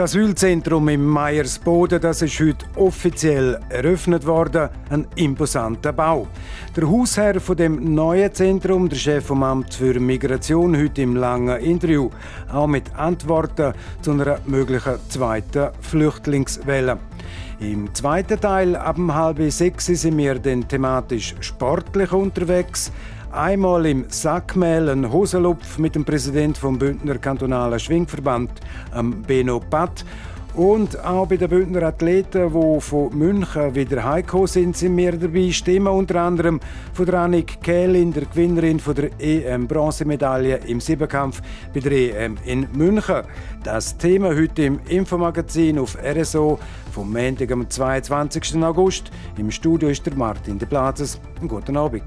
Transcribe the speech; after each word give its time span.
Das 0.00 0.12
Asylzentrum 0.12 0.88
im 0.88 1.04
Meiersboden 1.04 2.00
das 2.00 2.22
ist 2.22 2.40
heute 2.40 2.64
offiziell 2.76 3.60
eröffnet 3.68 4.24
worden. 4.24 4.70
Ein 4.88 5.06
imposanter 5.16 5.92
Bau. 5.92 6.26
Der 6.74 6.88
Hausherr 6.88 7.38
von 7.38 7.58
dem 7.58 7.92
neuen 7.94 8.32
Zentrum, 8.32 8.88
der 8.88 8.96
Chef 8.96 9.26
vom 9.26 9.42
Amt 9.42 9.74
für 9.74 10.00
Migration, 10.00 10.74
heute 10.74 11.02
im 11.02 11.16
langen 11.16 11.60
Interview, 11.60 12.08
auch 12.50 12.66
mit 12.66 12.96
Antworten 12.96 13.74
zu 14.00 14.12
einer 14.12 14.38
möglichen 14.46 14.94
zweiten 15.10 15.68
Flüchtlingswelle. 15.82 16.96
Im 17.60 17.94
zweiten 17.94 18.40
Teil, 18.40 18.76
ab 18.76 18.96
halb 19.08 19.52
sechs, 19.52 19.84
sind 19.84 20.16
wir 20.16 20.38
dann 20.38 20.66
thematisch 20.66 21.34
sportlich 21.40 22.10
unterwegs. 22.10 22.90
Einmal 23.32 23.86
im 23.86 24.06
Sackmehl 24.08 24.88
ein 24.88 25.12
Hosenlupf 25.12 25.78
mit 25.78 25.94
dem 25.94 26.04
Präsident 26.04 26.58
vom 26.58 26.76
Bündner 26.80 27.16
Kantonalen 27.16 27.78
Schwingverband, 27.78 28.50
Beno 29.24 29.60
Patt. 29.60 30.04
Und 30.54 30.98
auch 31.04 31.28
bei 31.28 31.36
den 31.36 31.48
Bündner 31.48 31.84
Athleten, 31.84 32.52
die 32.52 32.80
von 32.80 33.16
München 33.16 33.72
wieder 33.76 34.02
heimgekommen 34.02 34.48
sind, 34.48 34.76
sind 34.76 34.96
wir 34.96 35.12
dabei. 35.12 35.52
Stimmen 35.52 35.86
unter 35.86 36.22
anderem 36.22 36.58
von 36.92 37.06
der 37.06 37.20
Annik 37.20 37.62
Kählin, 37.62 38.12
der 38.12 38.24
Gewinnerin 38.24 38.80
von 38.80 38.96
der 38.96 39.10
EM-Bronzemedaille 39.20 40.56
im 40.66 40.80
Siebenkampf 40.80 41.40
bei 41.72 41.78
der 41.78 41.92
EM 41.92 42.36
in 42.44 42.66
München. 42.72 43.22
Das 43.62 43.96
Thema 43.96 44.30
heute 44.30 44.64
im 44.64 44.80
Infomagazin 44.88 45.78
auf 45.78 45.96
RSO 46.02 46.58
vom 46.90 47.12
Montag 47.12 47.52
am 47.52 47.70
22. 47.70 48.56
August. 48.56 49.12
Im 49.38 49.52
Studio 49.52 49.88
ist 49.88 50.04
der 50.04 50.16
Martin 50.16 50.58
de 50.58 50.66
Plazes. 50.66 51.20
Guten 51.46 51.76
Abend. 51.76 52.02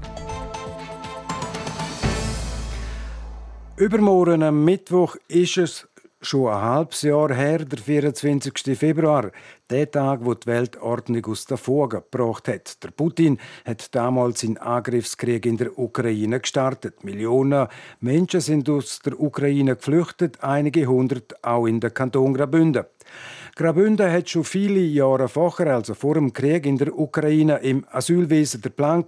Übermorgen 3.76 4.44
am 4.44 4.64
Mittwoch 4.64 5.16
ist 5.26 5.56
es 5.56 5.88
schon 6.22 6.46
ein 6.48 6.62
halbes 6.62 7.02
Jahr 7.02 7.34
her, 7.34 7.58
der 7.58 7.80
24. 7.80 8.78
Februar, 8.78 9.32
der 9.68 9.90
Tag, 9.90 10.20
wo 10.22 10.34
die 10.34 10.46
Weltordnung 10.46 11.26
aus 11.26 11.46
der 11.46 11.56
Fuge 11.56 12.00
gebracht 12.08 12.46
hat. 12.46 12.82
Der 12.84 12.92
Putin 12.92 13.36
hat 13.64 13.92
damals 13.92 14.42
seinen 14.42 14.58
Angriffskrieg 14.58 15.44
in 15.44 15.56
der 15.56 15.76
Ukraine 15.76 16.38
gestartet. 16.38 17.02
Millionen 17.02 17.66
Menschen 17.98 18.40
sind 18.40 18.70
aus 18.70 19.00
der 19.00 19.18
Ukraine 19.20 19.74
geflüchtet, 19.74 20.44
einige 20.44 20.86
hundert 20.86 21.42
auch 21.44 21.66
in 21.66 21.80
der 21.80 21.90
Kanton 21.90 22.32
Graubünden. 22.32 22.84
Graubünden 23.56 24.10
hat 24.10 24.28
schon 24.28 24.42
viele 24.42 24.80
Jahre 24.80 25.28
vorher, 25.28 25.76
also 25.76 25.94
vor 25.94 26.14
dem 26.14 26.32
Krieg 26.32 26.66
in 26.66 26.76
der 26.76 26.98
Ukraine, 26.98 27.58
im 27.58 27.86
Asylwesen 27.88 28.62
der 28.62 28.70
Plan 28.70 29.04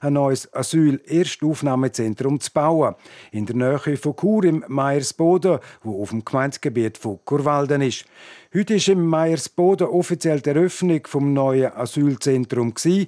ein 0.00 0.12
neues 0.14 0.52
Asyl-Erstaufnahmezentrum 0.52 2.40
zu 2.40 2.50
bauen. 2.52 2.96
In 3.30 3.46
der 3.46 3.54
Nähe 3.54 3.96
von 3.96 4.16
Chur 4.16 4.42
im 4.46 4.64
Meiersboden, 4.66 5.60
wo 5.84 6.02
auf 6.02 6.10
dem 6.10 6.24
Gemeindegebiet 6.24 6.98
von 6.98 7.20
Kurwalden 7.24 7.82
ist. 7.82 8.04
Heute 8.52 8.74
ist 8.74 8.88
im 8.88 9.06
Meiersboden 9.06 9.86
offiziell 9.86 10.40
die 10.40 10.50
Eröffnung 10.50 11.06
vom 11.06 11.32
neuen 11.32 11.72
Asylzentrum 11.72 12.74
gewesen. 12.74 13.06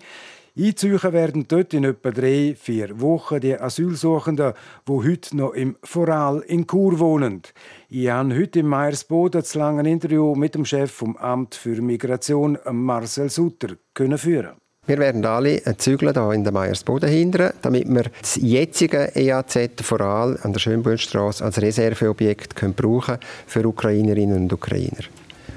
Einzüchen 0.58 1.12
werden 1.12 1.44
dort 1.46 1.74
in 1.74 1.84
etwa 1.84 2.10
drei, 2.10 2.56
vier 2.58 2.98
Wochen 2.98 3.40
die 3.40 3.60
Asylsuchenden, 3.60 4.54
die 4.88 4.92
heute 4.92 5.36
noch 5.36 5.52
im 5.52 5.76
Voral 5.82 6.42
in 6.46 6.66
Chur 6.66 6.98
wohnen. 6.98 7.42
Ich 7.90 8.08
habe 8.08 8.34
heute 8.34 8.60
im 8.60 8.68
Meiersboden 8.68 9.42
das 9.42 9.54
lange 9.54 9.86
Interview 9.86 10.34
mit 10.34 10.54
dem 10.54 10.64
Chef 10.64 10.90
vom 10.90 11.14
Amt 11.18 11.56
für 11.56 11.82
Migration, 11.82 12.56
Marcel 12.70 13.28
Sutter, 13.28 13.76
können 13.92 14.16
führen. 14.16 14.56
Wir 14.86 14.96
werden 14.96 15.26
alle 15.26 15.60
zügeln 15.76 16.14
hier 16.14 16.32
in 16.32 16.44
der 16.44 16.54
Meiersboden 16.54 17.10
hindern, 17.10 17.52
damit 17.60 17.86
wir 17.88 18.04
das 18.18 18.36
jetzige 18.36 19.14
EAZ 19.14 19.82
Voral 19.82 20.38
an 20.42 20.54
der 20.54 20.60
Schönbrunnstraße 20.60 21.44
als 21.44 21.60
Reserveobjekt 21.60 22.56
können 22.56 22.72
brauchen 22.72 23.18
für 23.46 23.66
Ukrainerinnen 23.66 24.44
und 24.44 24.52
Ukrainer. 24.54 25.04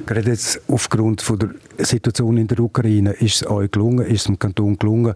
Gerade 0.06 0.30
jetzt 0.30 0.62
aufgrund 0.68 1.22
von 1.22 1.40
der 1.40 1.50
Situation 1.86 2.38
in 2.38 2.48
der 2.48 2.60
Ukraine 2.60 3.12
ist 3.12 3.42
es 3.42 3.48
euch 3.50 3.72
gelungen, 3.72 4.06
ist 4.06 4.22
es 4.22 4.24
dem 4.26 4.40
Kanton 4.40 4.78
gelungen, 4.78 5.14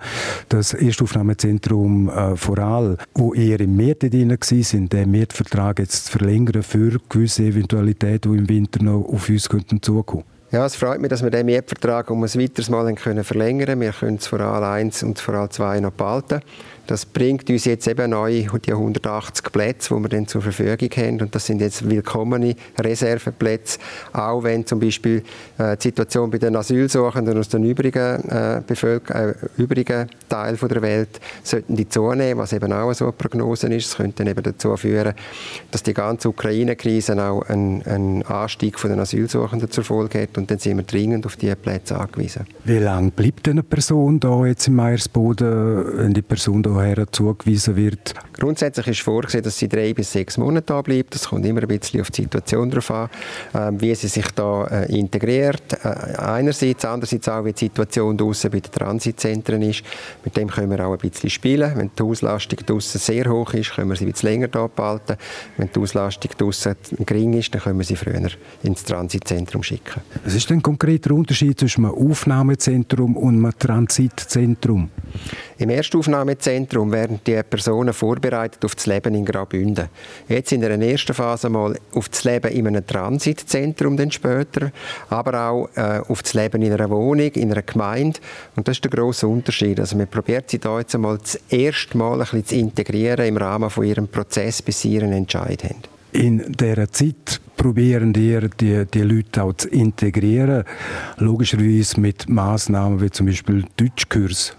das 0.49 0.73
Erstaufnahmezentrum 0.73 2.09
äh, 2.09 2.35
Voral, 2.35 2.97
wo 3.15 3.33
eher 3.33 3.59
im 3.59 3.75
März 3.75 3.99
drin 3.99 4.37
sind, 4.39 4.93
den 4.93 5.11
Märzvertrag 5.11 5.79
jetzt 5.79 6.05
zu 6.05 6.17
verlängern 6.17 6.63
für 6.63 6.99
gewisse 7.09 7.43
Eventualitäten, 7.43 8.31
die 8.31 8.37
im 8.37 8.49
Winter 8.49 8.83
noch 8.83 9.05
auf 9.05 9.29
uns 9.29 9.49
könnten 9.49 9.81
zukommen. 9.81 10.23
Ja, 10.53 10.67
es 10.67 10.75
freut 10.75 11.01
mich, 11.01 11.09
dass 11.09 11.23
wir 11.23 11.31
den 11.31 11.47
Mietvertrag 11.47 12.11
um 12.11 12.23
ein 12.23 12.31
weiteres 12.35 12.69
Mal 12.69 12.95
verlängern 12.95 13.65
können. 13.65 13.81
Wir 13.81 13.91
können 13.91 14.17
es 14.17 14.27
Voral 14.27 14.63
1 14.63 15.01
und 15.01 15.19
Voral 15.19 15.49
2 15.49 15.79
noch 15.79 15.93
behalten. 15.93 16.41
Das 16.87 17.05
bringt 17.05 17.49
uns 17.49 17.65
jetzt 17.65 17.87
eben 17.87 18.11
neu 18.11 18.45
die 18.65 18.71
180 18.71 19.51
Plätze, 19.51 19.95
die 19.95 20.01
wir 20.01 20.09
dann 20.09 20.27
zur 20.27 20.41
Verfügung 20.41 20.89
haben. 20.97 21.21
Und 21.21 21.33
das 21.33 21.45
sind 21.45 21.61
jetzt 21.61 21.89
willkommene 21.89 22.55
Reserveplätze. 22.77 23.79
Auch 24.11 24.43
wenn 24.43 24.65
zum 24.65 24.79
Beispiel 24.79 25.23
äh, 25.57 25.77
die 25.77 25.83
Situation 25.83 26.29
bei 26.29 26.39
den 26.39 26.55
Asylsuchenden 26.55 27.37
aus 27.37 27.47
den 27.47 27.63
übrigen, 27.63 28.29
äh, 28.29 28.61
Bevölker 28.65 29.29
äh, 29.29 29.33
übrigen 29.57 30.09
Teilen 30.27 30.57
der 30.61 30.81
Welt 30.81 31.21
sollten 31.43 31.75
die 31.75 31.87
zunehmen, 31.87 32.39
was 32.39 32.53
eben 32.53 32.71
auch 32.73 32.93
so 32.93 33.05
eine 33.05 33.13
Prognose 33.13 33.67
ist. 33.67 33.91
Das 33.91 33.97
könnte 33.97 34.23
dann 34.23 34.27
eben 34.27 34.43
dazu 34.43 34.75
führen, 34.75 35.13
dass 35.71 35.83
die 35.83 35.93
ganze 35.93 36.29
Ukraine-Krise 36.29 37.21
auch 37.21 37.43
einen, 37.43 37.81
einen 37.83 38.23
Anstieg 38.23 38.77
von 38.77 38.89
den 38.89 38.99
Asylsuchenden 38.99 39.71
zur 39.71 39.83
Folge 39.83 40.21
hat. 40.21 40.37
Und 40.37 40.51
dann 40.51 40.57
sind 40.57 40.77
wir 40.77 40.83
dringend 40.83 41.25
auf 41.25 41.37
diese 41.37 41.55
Plätze 41.55 41.97
angewiesen. 41.97 42.45
Wie 42.65 42.79
lange 42.79 43.11
bleibt 43.11 43.47
eine 43.47 43.63
Person 43.63 44.19
da 44.19 44.45
jetzt 44.45 44.67
in 44.67 44.75
Meiersboden, 44.75 45.97
wenn 45.97 46.13
die 46.13 46.21
Person 46.21 46.63
da 46.63 46.72
woher 46.73 47.11
zugewiesen 47.11 47.75
wird? 47.75 48.13
Grundsätzlich 48.33 48.87
ist 48.87 49.01
vorgesehen, 49.01 49.43
dass 49.43 49.57
sie 49.57 49.67
drei 49.67 49.93
bis 49.93 50.11
sechs 50.11 50.37
Monate 50.37 50.65
da 50.65 50.81
bleibt. 50.81 51.15
Das 51.15 51.29
kommt 51.29 51.45
immer 51.45 51.61
ein 51.61 51.67
bisschen 51.67 52.01
auf 52.01 52.11
die 52.11 52.23
Situation 52.23 52.69
drauf 52.69 52.91
an, 52.91 53.09
ähm, 53.53 53.79
wie 53.79 53.93
sie 53.95 54.07
sich 54.07 54.25
da 54.31 54.65
äh, 54.65 54.97
integriert. 54.97 55.61
Äh, 55.83 56.17
einerseits, 56.17 56.83
andererseits 56.85 57.29
auch, 57.29 57.45
wie 57.45 57.53
die 57.53 57.65
Situation 57.65 58.17
draußen 58.17 58.49
bei 58.49 58.59
den 58.59 58.71
Transitzentren 58.71 59.61
ist. 59.61 59.83
Mit 60.25 60.35
dem 60.35 60.49
können 60.49 60.71
wir 60.71 60.85
auch 60.85 60.93
ein 60.93 60.97
bisschen 60.97 61.29
spielen. 61.29 61.71
Wenn 61.75 61.91
die 61.97 62.03
Auslastung 62.03 62.59
draußen 62.65 62.99
sehr 62.99 63.29
hoch 63.29 63.53
ist, 63.53 63.71
können 63.75 63.89
wir 63.89 63.95
sie 63.95 64.05
ein 64.05 64.11
bisschen 64.11 64.29
länger 64.29 64.47
da 64.47 64.67
behalten. 64.67 65.17
Wenn 65.57 65.69
die 65.73 65.79
Auslastung 65.79 66.31
draußen 66.37 66.75
gering 67.05 67.33
ist, 67.33 67.53
dann 67.53 67.61
können 67.61 67.77
wir 67.77 67.85
sie 67.85 67.95
früher 67.95 68.29
ins 68.63 68.83
Transitzentrum 68.83 69.63
schicken. 69.63 70.01
Was 70.23 70.33
ist 70.33 70.49
denn 70.49 70.61
konkret 70.61 71.05
der 71.05 71.13
Unterschied 71.13 71.59
zwischen 71.59 71.85
einem 71.85 71.95
Aufnahmezentrum 71.95 73.15
und 73.15 73.35
einem 73.35 73.57
Transitzentrum? 73.57 74.89
Im 75.57 75.69
Erstaufnahmezentrum 75.69 76.91
werden 76.91 77.19
die 77.25 77.41
Personen 77.43 77.93
vorbereitet 77.93 78.63
auf 78.65 78.75
das 78.75 78.85
Leben 78.85 79.13
in 79.15 79.25
Graubünden. 79.25 79.89
Jetzt 80.27 80.51
in 80.51 80.61
der 80.61 80.71
ersten 80.79 81.13
Phase 81.13 81.49
mal 81.49 81.77
auf 81.93 82.09
das 82.09 82.23
Leben 82.23 82.51
in 82.51 82.67
einem 82.67 82.85
Transitzentrum 82.85 83.95
dann 83.97 84.11
später, 84.11 84.71
aber 85.09 85.49
auch 85.49 85.69
äh, 85.75 86.01
auf 86.07 86.23
das 86.23 86.33
Leben 86.33 86.61
in 86.61 86.73
einer 86.73 86.89
Wohnung, 86.89 87.31
in 87.31 87.51
einer 87.51 87.61
Gemeinde. 87.61 88.19
Und 88.55 88.67
das 88.67 88.77
ist 88.77 88.83
der 88.83 88.91
große 88.91 89.27
Unterschied. 89.27 89.79
Also 89.79 89.95
man 89.95 90.07
probiert 90.07 90.49
sie 90.49 90.59
da 90.59 90.79
jetzt 90.79 90.95
einmal 90.95 91.17
das 91.17 91.35
erste 91.49 91.97
Mal 91.97 92.13
ein 92.13 92.19
bisschen 92.19 92.45
zu 92.45 92.55
integrieren 92.55 93.25
im 93.25 93.37
Rahmen 93.37 93.69
von 93.69 93.83
ihrem 93.83 94.07
Prozess, 94.07 94.61
bis 94.61 94.81
sie 94.81 94.93
ihren 94.93 95.11
Entscheid 95.11 95.63
haben. 95.63 95.92
In 96.13 96.51
dieser 96.51 96.91
Zeit 96.91 97.41
probieren 97.57 98.15
wir, 98.15 98.47
die, 98.47 98.85
die 98.85 99.01
Leute 99.01 99.43
auch 99.43 99.53
zu 99.53 99.67
integrieren, 99.69 100.63
logischerweise 101.17 101.99
mit 101.99 102.29
Maßnahmen 102.29 103.01
wie 103.01 103.09
zum 103.09 103.25
Beispiel 103.25 103.65
Deutschkurs. 103.77 104.55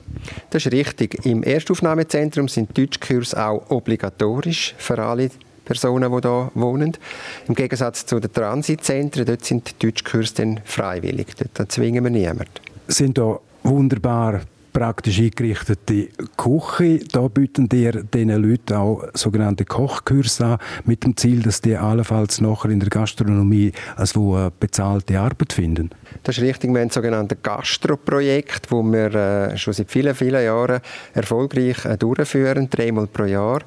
Das 0.50 0.66
ist 0.66 0.72
richtig. 0.72 1.25
Im 1.25 1.44
Erstaufnahmezentrum 1.44 2.48
sind 2.48 2.76
Deutschkurse 2.76 3.41
auch 3.41 3.70
obligatorisch 3.70 4.75
für 4.78 4.98
alle 4.98 5.31
Personen, 5.64 6.10
die 6.10 6.28
hier 6.28 6.50
wohnen. 6.54 6.97
Im 7.46 7.55
Gegensatz 7.55 8.05
zu 8.05 8.19
den 8.19 8.32
Transitzentren, 8.32 9.25
dort 9.25 9.44
sind 9.44 9.70
die 9.70 9.87
Deutschkurse 9.87 10.34
dann 10.34 10.61
freiwillig. 10.64 11.28
Dort 11.55 11.70
zwingen 11.70 12.02
wir 12.02 12.11
niemanden. 12.11 12.50
Sind 12.88 13.17
da 13.17 13.38
wunderbar 13.62 14.40
praktisch 14.75 15.21
eingerichtete 15.21 16.09
Küche. 16.37 16.99
Da 17.11 17.29
bieten 17.29 17.69
dir 17.69 17.93
diesen 18.03 18.43
Leuten 18.43 18.75
auch 18.75 19.05
sogenannte 19.15 19.65
Kochkurse 19.65 20.44
an, 20.44 20.59
mit 20.85 21.05
dem 21.05 21.17
Ziel, 21.17 21.41
dass 21.43 21.62
die 21.62 21.76
allenfalls 21.76 22.43
nachher 22.43 22.71
in 22.71 22.81
der 22.81 22.91
Gastronomie 22.91 23.73
also 23.97 24.50
bezahlte 24.61 25.19
Arbeit 25.19 25.55
finden. 25.55 25.91
Das 26.25 26.37
ist 26.37 26.44
richtig. 26.44 26.75
Wir 26.75 26.81
haben 26.81 26.91
sogenannte 26.91 27.37
Gastro-Projekt, 27.37 28.67
das 28.71 28.73
wir 28.73 29.15
äh, 29.15 29.56
schon 29.56 29.73
seit 29.73 29.91
vielen, 29.91 30.15
vielen 30.15 30.44
Jahren 30.44 30.81
erfolgreich 31.15 31.85
äh, 31.85 31.97
durchführen, 31.97 32.69
dreimal 32.69 33.06
pro 33.06 33.25
Jahr. 33.25 33.62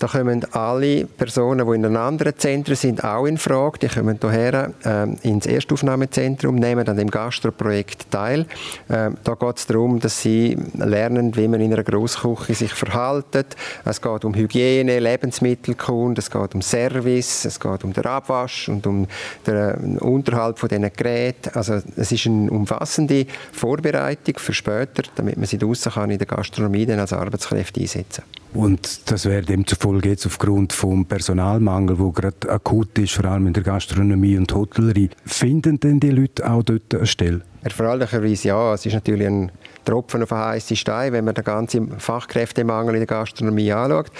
Da 0.00 0.06
kommen 0.06 0.46
alle 0.52 1.04
Personen, 1.04 1.66
die 1.68 1.74
in 1.74 1.84
einem 1.84 1.98
anderen 1.98 2.32
Zentrum 2.38 2.74
sind, 2.74 3.04
auch 3.04 3.26
in 3.26 3.36
Frage. 3.36 3.80
Die 3.80 3.88
kommen 3.88 4.18
hierher 4.18 4.72
äh, 4.82 5.28
ins 5.28 5.44
Erstaufnahmezentrum, 5.44 6.54
nehmen 6.54 6.88
an 6.88 6.96
dem 6.96 7.10
Gastroprojekt 7.10 8.10
teil. 8.10 8.46
Äh, 8.88 9.10
da 9.22 9.34
geht 9.34 9.58
es 9.58 9.66
darum, 9.66 10.00
dass 10.00 10.22
sie 10.22 10.56
lernen, 10.78 11.36
wie 11.36 11.46
man 11.48 11.60
in 11.60 11.74
einer 11.74 11.84
Grossküche 11.84 12.54
sich 12.54 12.72
verhaltet. 12.72 13.56
Es 13.84 14.00
geht 14.00 14.24
um 14.24 14.34
Hygiene, 14.34 15.00
Lebensmittelkunde, 15.00 16.20
es 16.20 16.30
geht 16.30 16.54
um 16.54 16.62
Service, 16.62 17.44
es 17.44 17.60
geht 17.60 17.84
um 17.84 17.92
den 17.92 18.06
Abwasch 18.06 18.70
und 18.70 18.86
um 18.86 19.06
den 19.46 19.98
Unterhalt 19.98 20.58
von 20.58 20.70
diesen 20.70 20.90
Geräten. 20.90 21.50
Also 21.52 21.74
es 21.96 22.10
ist 22.10 22.26
eine 22.26 22.50
umfassende 22.50 23.26
Vorbereitung 23.52 24.38
für 24.38 24.54
später, 24.54 25.02
damit 25.16 25.36
man 25.36 25.44
sie 25.44 25.58
draussen 25.58 25.92
kann 25.92 26.10
in 26.10 26.16
der 26.16 26.26
Gastronomie 26.26 26.86
dann 26.86 27.00
als 27.00 27.12
Arbeitskräfte 27.12 27.82
einsetzen 27.82 28.24
und 28.54 29.10
das 29.10 29.26
wäre 29.26 29.42
demzufolge 29.42 30.10
jetzt 30.10 30.26
aufgrund 30.26 30.72
vom 30.72 31.06
Personalmangel, 31.06 31.98
wo 31.98 32.10
gerade 32.10 32.50
akut 32.50 32.98
ist, 32.98 33.14
vor 33.14 33.26
allem 33.26 33.46
in 33.46 33.52
der 33.52 33.62
Gastronomie 33.62 34.36
und 34.36 34.52
Hotellerie. 34.52 35.10
Finden 35.24 35.78
denn 35.78 36.00
die 36.00 36.10
Leute 36.10 36.50
auch 36.50 36.62
dort 36.62 36.94
eine 36.94 37.06
Stelle? 37.06 37.42
Erfreulicherweise 37.62 38.48
ja. 38.48 38.74
Es 38.74 38.86
ist 38.86 38.94
natürlich 38.94 39.26
ein 39.26 39.52
Tropfen 39.84 40.22
auf 40.22 40.32
einen 40.32 40.44
heißen 40.44 40.76
Stein, 40.76 41.12
wenn 41.12 41.24
man 41.24 41.34
den 41.34 41.44
ganzen 41.44 41.98
Fachkräftemangel 41.98 42.94
in 42.94 43.00
der 43.00 43.06
Gastronomie 43.06 43.72
anschaut. 43.72 44.10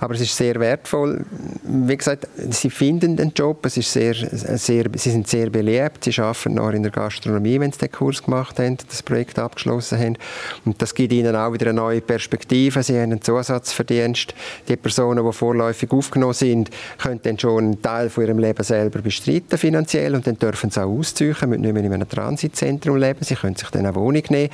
Aber 0.00 0.14
es 0.14 0.20
ist 0.20 0.36
sehr 0.36 0.58
wertvoll. 0.58 1.24
Wie 1.62 1.96
gesagt, 1.96 2.26
sie 2.50 2.70
finden 2.70 3.16
den 3.16 3.32
Job, 3.36 3.64
es 3.64 3.76
ist 3.76 3.92
sehr, 3.92 4.14
sehr, 4.14 4.86
sie 4.96 5.10
sind 5.10 5.28
sehr 5.28 5.48
beliebt, 5.48 6.02
sie 6.02 6.20
arbeiten 6.20 6.54
noch 6.54 6.70
in 6.70 6.82
der 6.82 6.90
Gastronomie, 6.90 7.60
wenn 7.60 7.70
sie 7.70 7.78
den 7.78 7.92
Kurs 7.92 8.20
gemacht 8.20 8.58
haben, 8.58 8.78
das 8.88 9.00
Projekt 9.00 9.38
abgeschlossen 9.38 10.00
haben. 10.00 10.18
Und 10.64 10.82
das 10.82 10.96
gibt 10.96 11.12
ihnen 11.12 11.36
auch 11.36 11.52
wieder 11.52 11.66
eine 11.66 11.74
neue 11.74 12.00
Perspektive. 12.00 12.82
Sie 12.82 12.94
haben 12.94 13.12
einen 13.12 13.22
Zusatzverdienst. 13.22 14.34
Die 14.66 14.74
Personen, 14.74 15.24
die 15.24 15.32
vorläufig 15.32 15.92
aufgenommen 15.92 16.34
sind, 16.34 16.70
können 16.98 17.20
dann 17.22 17.38
schon 17.38 17.62
einen 17.62 17.82
Teil 17.82 18.10
von 18.10 18.24
ihrem 18.24 18.40
Leben 18.40 18.64
selber 18.64 19.02
bestreiten 19.02 19.56
finanziell 19.56 20.16
und 20.16 20.26
dann 20.26 20.36
dürfen 20.36 20.70
sie 20.70 20.82
auch 20.82 20.90
ausziehen, 20.90 21.36
müssen 21.46 21.60
nicht 21.60 21.74
mehr 21.74 21.84
in 21.84 21.92
einem 21.92 22.08
Transitzentrum 22.08 22.71
leben, 22.80 23.18
sie 23.22 23.34
können 23.34 23.56
sich 23.56 23.68
dann 23.70 23.86
eine 23.86 23.94
Wohnung 23.94 24.22
nehmen. 24.30 24.50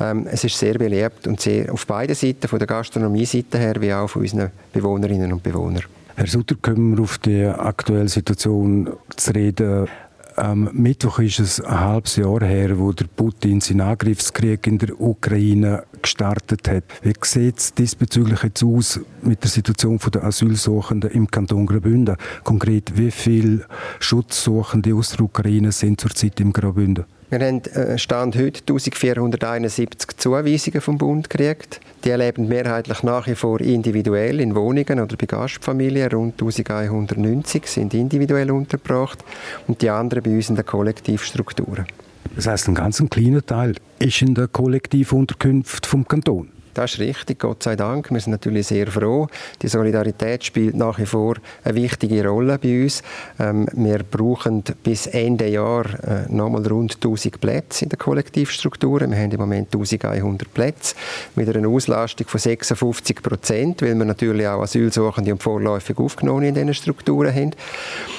Ähm, 0.00 0.26
es 0.30 0.44
ist 0.44 0.58
sehr 0.58 0.74
beliebt 0.74 1.26
und 1.26 1.40
sehr 1.40 1.72
auf 1.72 1.86
beiden 1.86 2.14
Seiten, 2.14 2.48
von 2.48 2.58
der 2.58 2.68
Gastronomie-Seite 2.68 3.58
her 3.58 3.74
wie 3.80 3.92
auch 3.92 4.08
von 4.08 4.22
unseren 4.22 4.50
Bewohnern 4.72 5.02
Bewohnerinnen 5.02 5.32
und 5.32 5.42
Bewohner. 5.42 5.80
Herr 6.14 6.26
Sutter, 6.26 6.56
kommen 6.60 6.96
wir 6.96 7.02
auf 7.02 7.18
die 7.18 7.44
aktuelle 7.44 8.08
Situation 8.08 8.90
zu 9.16 9.34
reden. 9.34 9.88
Am 10.36 10.70
Mittwoch 10.72 11.18
ist 11.18 11.40
es 11.40 11.60
ein 11.60 11.80
halbes 11.80 12.16
Jahr 12.16 12.42
her, 12.42 12.78
wo 12.78 12.92
der 12.92 13.06
Putin 13.06 13.60
seinen 13.60 13.82
Angriffskrieg 13.82 14.66
in 14.66 14.78
der 14.78 14.98
Ukraine 14.98 15.84
gestartet 16.00 16.68
hat. 16.68 16.84
Wie 17.02 17.12
sieht 17.22 17.58
es 17.58 17.74
diesbezüglich 17.74 18.42
jetzt 18.42 18.64
aus 18.64 19.00
mit 19.22 19.42
der 19.42 19.50
Situation 19.50 19.98
der 20.12 20.24
Asylsuchenden 20.24 21.10
im 21.10 21.30
Kanton 21.30 21.66
Graubünden? 21.66 22.16
Konkret, 22.44 22.96
wie 22.96 23.10
viele 23.10 23.66
Schutzsuchende 23.98 24.94
aus 24.94 25.10
der 25.10 25.22
Ukraine 25.22 25.70
sind 25.70 26.00
zurzeit 26.00 26.40
im 26.40 26.52
Graubünden? 26.52 27.04
Wir 27.32 27.46
haben 27.46 27.64
äh, 27.64 27.96
Stand 27.96 28.36
heute 28.36 28.60
1471 28.60 30.18
Zuweisungen 30.18 30.82
vom 30.82 30.98
Bund 30.98 31.30
gekriegt. 31.30 31.80
Die 32.04 32.10
leben 32.10 32.46
mehrheitlich 32.46 33.02
nach 33.02 33.26
wie 33.26 33.34
vor 33.34 33.58
individuell 33.62 34.38
in 34.38 34.54
Wohnungen 34.54 35.00
oder 35.00 35.16
bei 35.16 35.24
Gastfamilien. 35.24 36.10
Rund 36.10 36.34
1190 36.34 37.66
sind 37.66 37.94
individuell 37.94 38.50
untergebracht 38.50 39.24
und 39.66 39.80
die 39.80 39.88
anderen 39.88 40.22
bei 40.22 40.32
uns 40.32 40.50
in 40.50 40.56
den 40.56 40.66
Kollektivstrukturen. 40.66 41.86
Das 42.36 42.46
heißt, 42.46 42.68
ein 42.68 42.74
ganz 42.74 43.02
kleiner 43.08 43.40
Teil 43.40 43.76
ist 43.98 44.20
in 44.20 44.34
der 44.34 44.48
Kollektivunterkunft 44.48 45.86
vom 45.86 46.06
Kanton. 46.06 46.50
Das 46.74 46.94
ist 46.94 47.00
richtig, 47.00 47.40
Gott 47.40 47.62
sei 47.62 47.76
Dank. 47.76 48.10
Wir 48.10 48.20
sind 48.20 48.32
natürlich 48.32 48.66
sehr 48.66 48.86
froh. 48.86 49.28
Die 49.60 49.68
Solidarität 49.68 50.42
spielt 50.44 50.74
nach 50.74 50.98
wie 50.98 51.04
vor 51.04 51.34
eine 51.64 51.74
wichtige 51.74 52.26
Rolle 52.26 52.58
bei 52.58 52.84
uns. 52.84 53.02
Ähm, 53.38 53.66
wir 53.72 54.02
brauchen 54.02 54.62
bis 54.82 55.06
Ende 55.06 55.48
Jahr 55.48 55.84
äh, 56.02 56.32
nochmal 56.32 56.66
rund 56.66 56.94
1000 56.94 57.40
Plätze 57.40 57.84
in 57.84 57.90
den 57.90 57.98
Kollektivstrukturen. 57.98 59.10
Wir 59.10 59.18
haben 59.18 59.30
im 59.30 59.40
Moment 59.40 59.68
1100 59.74 60.54
Plätze 60.54 60.94
mit 61.36 61.54
einer 61.54 61.68
Auslastung 61.68 62.26
von 62.26 62.40
56 62.40 63.22
Prozent, 63.22 63.82
weil 63.82 63.94
wir 63.94 64.04
natürlich 64.06 64.48
auch 64.48 64.62
Asylsuchende 64.62 65.32
und 65.32 65.42
vorläufig 65.42 65.98
aufgenommen 65.98 66.44
in 66.44 66.54
diesen 66.54 66.72
Strukturen 66.72 67.34
haben. 67.34 67.50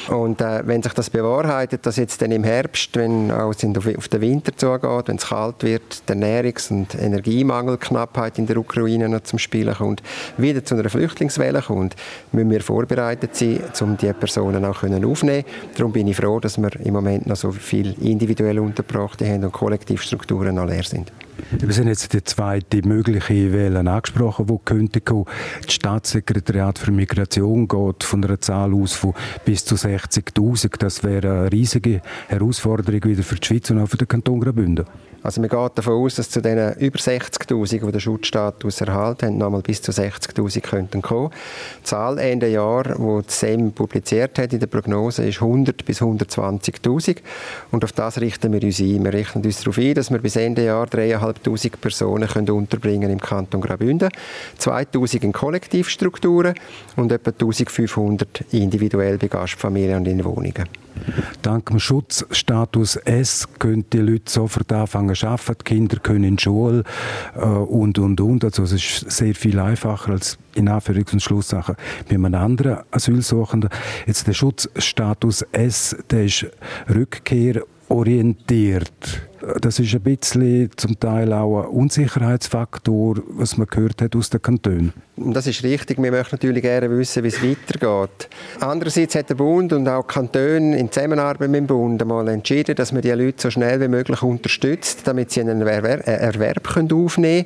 Und 0.10 0.42
äh, 0.42 0.62
wenn 0.68 0.84
sich 0.84 0.94
das 0.94 1.10
bewahrheitet, 1.10 1.86
dass 1.86 1.98
jetzt 1.98 2.22
dann 2.22 2.32
im 2.32 2.44
Herbst, 2.44 2.96
wenn 2.96 3.32
auch 3.32 3.50
auf 3.50 3.58
den 3.58 4.22
Winter 4.22 4.56
zugeht, 4.56 5.08
wenn 5.08 5.16
es 5.16 5.28
kalt 5.28 5.64
wird, 5.64 6.08
der 6.08 6.18
Ernährungs- 6.18 6.72
und 6.72 6.94
Energiemangelknappheit 6.96 8.38
in 8.38 8.43
der 8.46 8.58
Ukraine 8.58 9.10
noch 9.10 9.24
zum 9.24 9.40
Spielen 9.40 9.74
kommt, 9.74 10.02
wieder 10.38 10.64
zu 10.64 10.76
einer 10.76 10.90
Flüchtlingswelle 10.90 11.62
kommt, 11.62 11.96
müssen 12.32 12.50
wir 12.50 12.62
vorbereitet 12.62 13.36
sein, 13.36 13.60
um 13.82 13.98
diese 13.98 14.14
Personen 14.14 14.66
auch 14.66 14.84
aufzunehmen. 14.84 15.46
Darum 15.76 15.92
bin 15.92 16.08
ich 16.08 16.18
froh, 16.18 16.40
dass 16.40 16.58
wir 16.58 16.72
im 16.86 16.94
Moment 16.94 17.28
noch 17.28 17.36
so 17.36 17.52
viele 17.52 17.94
individuell 18.02 18.60
untergebrachte 18.60 19.28
haben 19.28 19.44
und 19.44 19.52
Kollektivstrukturen 19.52 20.56
noch 20.56 20.68
leer 20.68 20.84
sind. 20.84 21.12
Wir 21.52 21.74
sind 21.74 21.88
jetzt 21.88 22.14
die 22.14 22.24
zweite 22.24 22.88
mögliche 22.88 23.52
Welle 23.54 23.80
angesprochen, 23.80 24.48
die 24.48 24.58
könnte 24.64 25.02
kommen. 25.02 25.26
Das 25.66 25.74
Staatssekretariat 25.74 26.78
für 26.78 26.92
Migration 26.92 27.68
geht 27.68 28.04
von 28.04 28.24
einer 28.24 28.40
Zahl 28.40 28.74
aus 28.74 28.94
von 28.94 29.14
bis 29.44 29.66
zu 29.66 29.76
60'000. 29.76 30.78
Das 30.78 31.04
wäre 31.04 31.32
eine 31.32 31.52
riesige 31.52 32.02
Herausforderung 32.28 33.04
wieder 33.06 33.24
für 33.24 33.36
die 33.36 33.46
Schweiz 33.48 33.70
und 33.72 33.80
auch 33.80 33.88
für 33.88 33.98
den 33.98 34.08
Kanton 34.08 34.40
Graubünden. 34.40 34.86
Also 35.24 35.40
man 35.40 35.50
geht 35.50 35.78
davon 35.78 35.94
aus, 35.94 36.16
dass 36.16 36.30
zu 36.30 36.42
den 36.42 36.74
über 36.74 37.00
60'000, 37.00 37.86
die 37.86 37.92
den 37.92 38.00
Schutzstatus 38.00 38.82
erhalten 38.82 39.28
haben, 39.28 39.38
nochmal 39.38 39.62
bis 39.62 39.82
zu 39.82 39.92
60'000 39.92 40.62
könnten 40.62 41.02
kommen. 41.02 41.32
Die 41.80 41.84
Zahl 41.84 42.20
Ende 42.20 42.50
Jahr, 42.50 42.84
die 42.84 43.22
das 43.26 43.40
SEM 43.40 43.72
publiziert 43.72 44.38
hat 44.38 44.52
in 44.52 44.60
der 44.60 44.68
Prognose, 44.68 45.26
ist 45.26 45.42
100 45.42 45.86
bis 45.86 46.02
120'000 46.02 47.18
und 47.72 47.84
auf 47.84 47.94
das 47.94 48.20
richten 48.20 48.52
wir 48.52 48.62
uns 48.62 48.80
ein. 48.80 49.04
Wir 49.04 49.14
richten 49.14 49.44
uns 49.44 49.60
darauf 49.62 49.78
ein, 49.78 49.94
dass 49.94 50.12
wir 50.12 50.20
bis 50.20 50.36
Ende 50.36 50.66
Jahr 50.66 50.88
3'500 50.88 51.78
Personen 51.78 52.28
können 52.28 52.50
unterbringen 52.50 53.10
im 53.10 53.20
Kanton 53.20 53.62
Graubünden, 53.62 54.10
2'000 54.60 55.24
in 55.24 55.32
Kollektivstrukturen 55.32 56.56
und 56.98 57.12
etwa 57.12 57.32
1'500 57.32 58.26
individuell 58.52 59.18
bei 59.18 59.28
Gastfamilien 59.28 60.00
und 60.00 60.08
in 60.08 60.24
Wohnungen. 60.26 60.68
Dank 61.42 61.68
dem 61.68 61.80
Schutzstatus 61.80 62.96
S 62.98 63.48
können 63.60 63.86
die 63.92 63.98
Leute 63.98 64.32
sofort 64.32 64.72
anfangen 64.72 65.13
zu 65.16 65.28
arbeiten, 65.28 65.64
Kinder 65.64 65.98
können 65.98 66.24
in 66.24 66.38
die 66.38 66.44
Schule 66.44 66.84
äh, 67.36 67.40
und, 67.40 68.00
und, 68.00 68.20
und. 68.22 68.44
Also 68.44 68.64
es 68.64 68.74
ist 68.74 69.12
sehr 69.12 69.36
viel 69.36 69.60
einfacher 69.60 70.14
als 70.14 70.40
in 70.56 70.68
Anführungs- 70.70 71.14
und 71.14 71.22
Schlusssachen 71.22 71.76
mit 72.10 72.18
einem 72.18 72.34
anderen 72.36 72.80
Asylsuchenden. 72.92 73.70
Jetzt 74.06 74.28
der 74.28 74.34
Schutzstatus 74.34 75.44
S, 75.52 75.96
der 76.10 76.26
ist 76.26 76.46
rückkehrorientiert. 76.90 79.30
Das 79.60 79.78
ist 79.78 79.94
ein 79.94 80.02
bisschen 80.02 80.70
zum 80.78 80.98
Teil 81.00 81.34
auch 81.34 81.64
ein 81.64 81.68
Unsicherheitsfaktor, 81.68 83.18
was 83.28 83.58
man 83.58 83.68
gehört 83.68 84.02
hat 84.02 84.16
aus 84.16 84.30
den 84.30 84.42
Kantonen. 84.42 84.94
Das 85.18 85.48
ist 85.48 85.64
richtig. 85.64 86.02
Wir 86.02 86.12
möchten 86.12 86.36
natürlich 86.36 86.64
gerne 86.64 86.90
wissen, 86.90 87.24
wie 87.24 87.28
es 87.28 87.44
weitergeht. 87.44 88.30
Andererseits 88.62 89.16
hat 89.16 89.30
der 89.30 89.36
Bund 89.36 89.74
und 89.74 89.88
auch 89.88 90.08
die 90.08 90.14
Kantone 90.14 90.78
in 90.78 90.92
Zusammenarbeit 90.92 91.50
mit 91.50 91.60
dem 91.60 91.68
Bund 91.68 92.02
einmal 92.02 92.28
entschieden, 92.30 92.76
dass 92.76 92.94
man 92.94 93.02
die 93.02 93.12
Leute 93.12 93.42
so 93.42 93.52
schnell 93.52 93.82
wie 93.82 93.90
möglich 93.90 94.24
unterstützt, 94.24 95.02
damit 95.06 95.32
sie 95.32 95.42
einen 95.42 95.62
Erwerb, 95.62 96.08
äh, 96.08 96.14
Erwerb 96.14 96.68
aufnehmen 96.78 97.46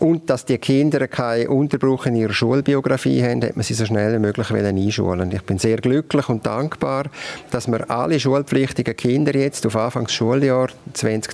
und 0.00 0.28
dass 0.28 0.44
die 0.44 0.58
Kinder 0.58 1.06
keinen 1.06 1.48
Unterbruch 1.48 2.06
in 2.06 2.16
ihrer 2.16 2.34
Schulbiografie 2.34 3.22
haben, 3.22 3.42
hat 3.42 3.56
man 3.56 3.62
sie 3.62 3.74
so 3.74 3.86
schnell 3.86 4.12
wie 4.14 4.18
möglich 4.18 4.50
einschulen 4.50 5.30
Ich 5.30 5.42
bin 5.42 5.58
sehr 5.58 5.78
glücklich 5.78 6.28
und 6.28 6.44
dankbar, 6.44 7.04
dass 7.50 7.68
wir 7.68 7.88
alle 7.88 8.18
schulpflichtigen 8.18 8.96
Kinder 8.96 9.34
jetzt 9.34 9.64
auf 9.64 9.76
Anfangs 9.76 10.12
Schuljahr 10.12 10.68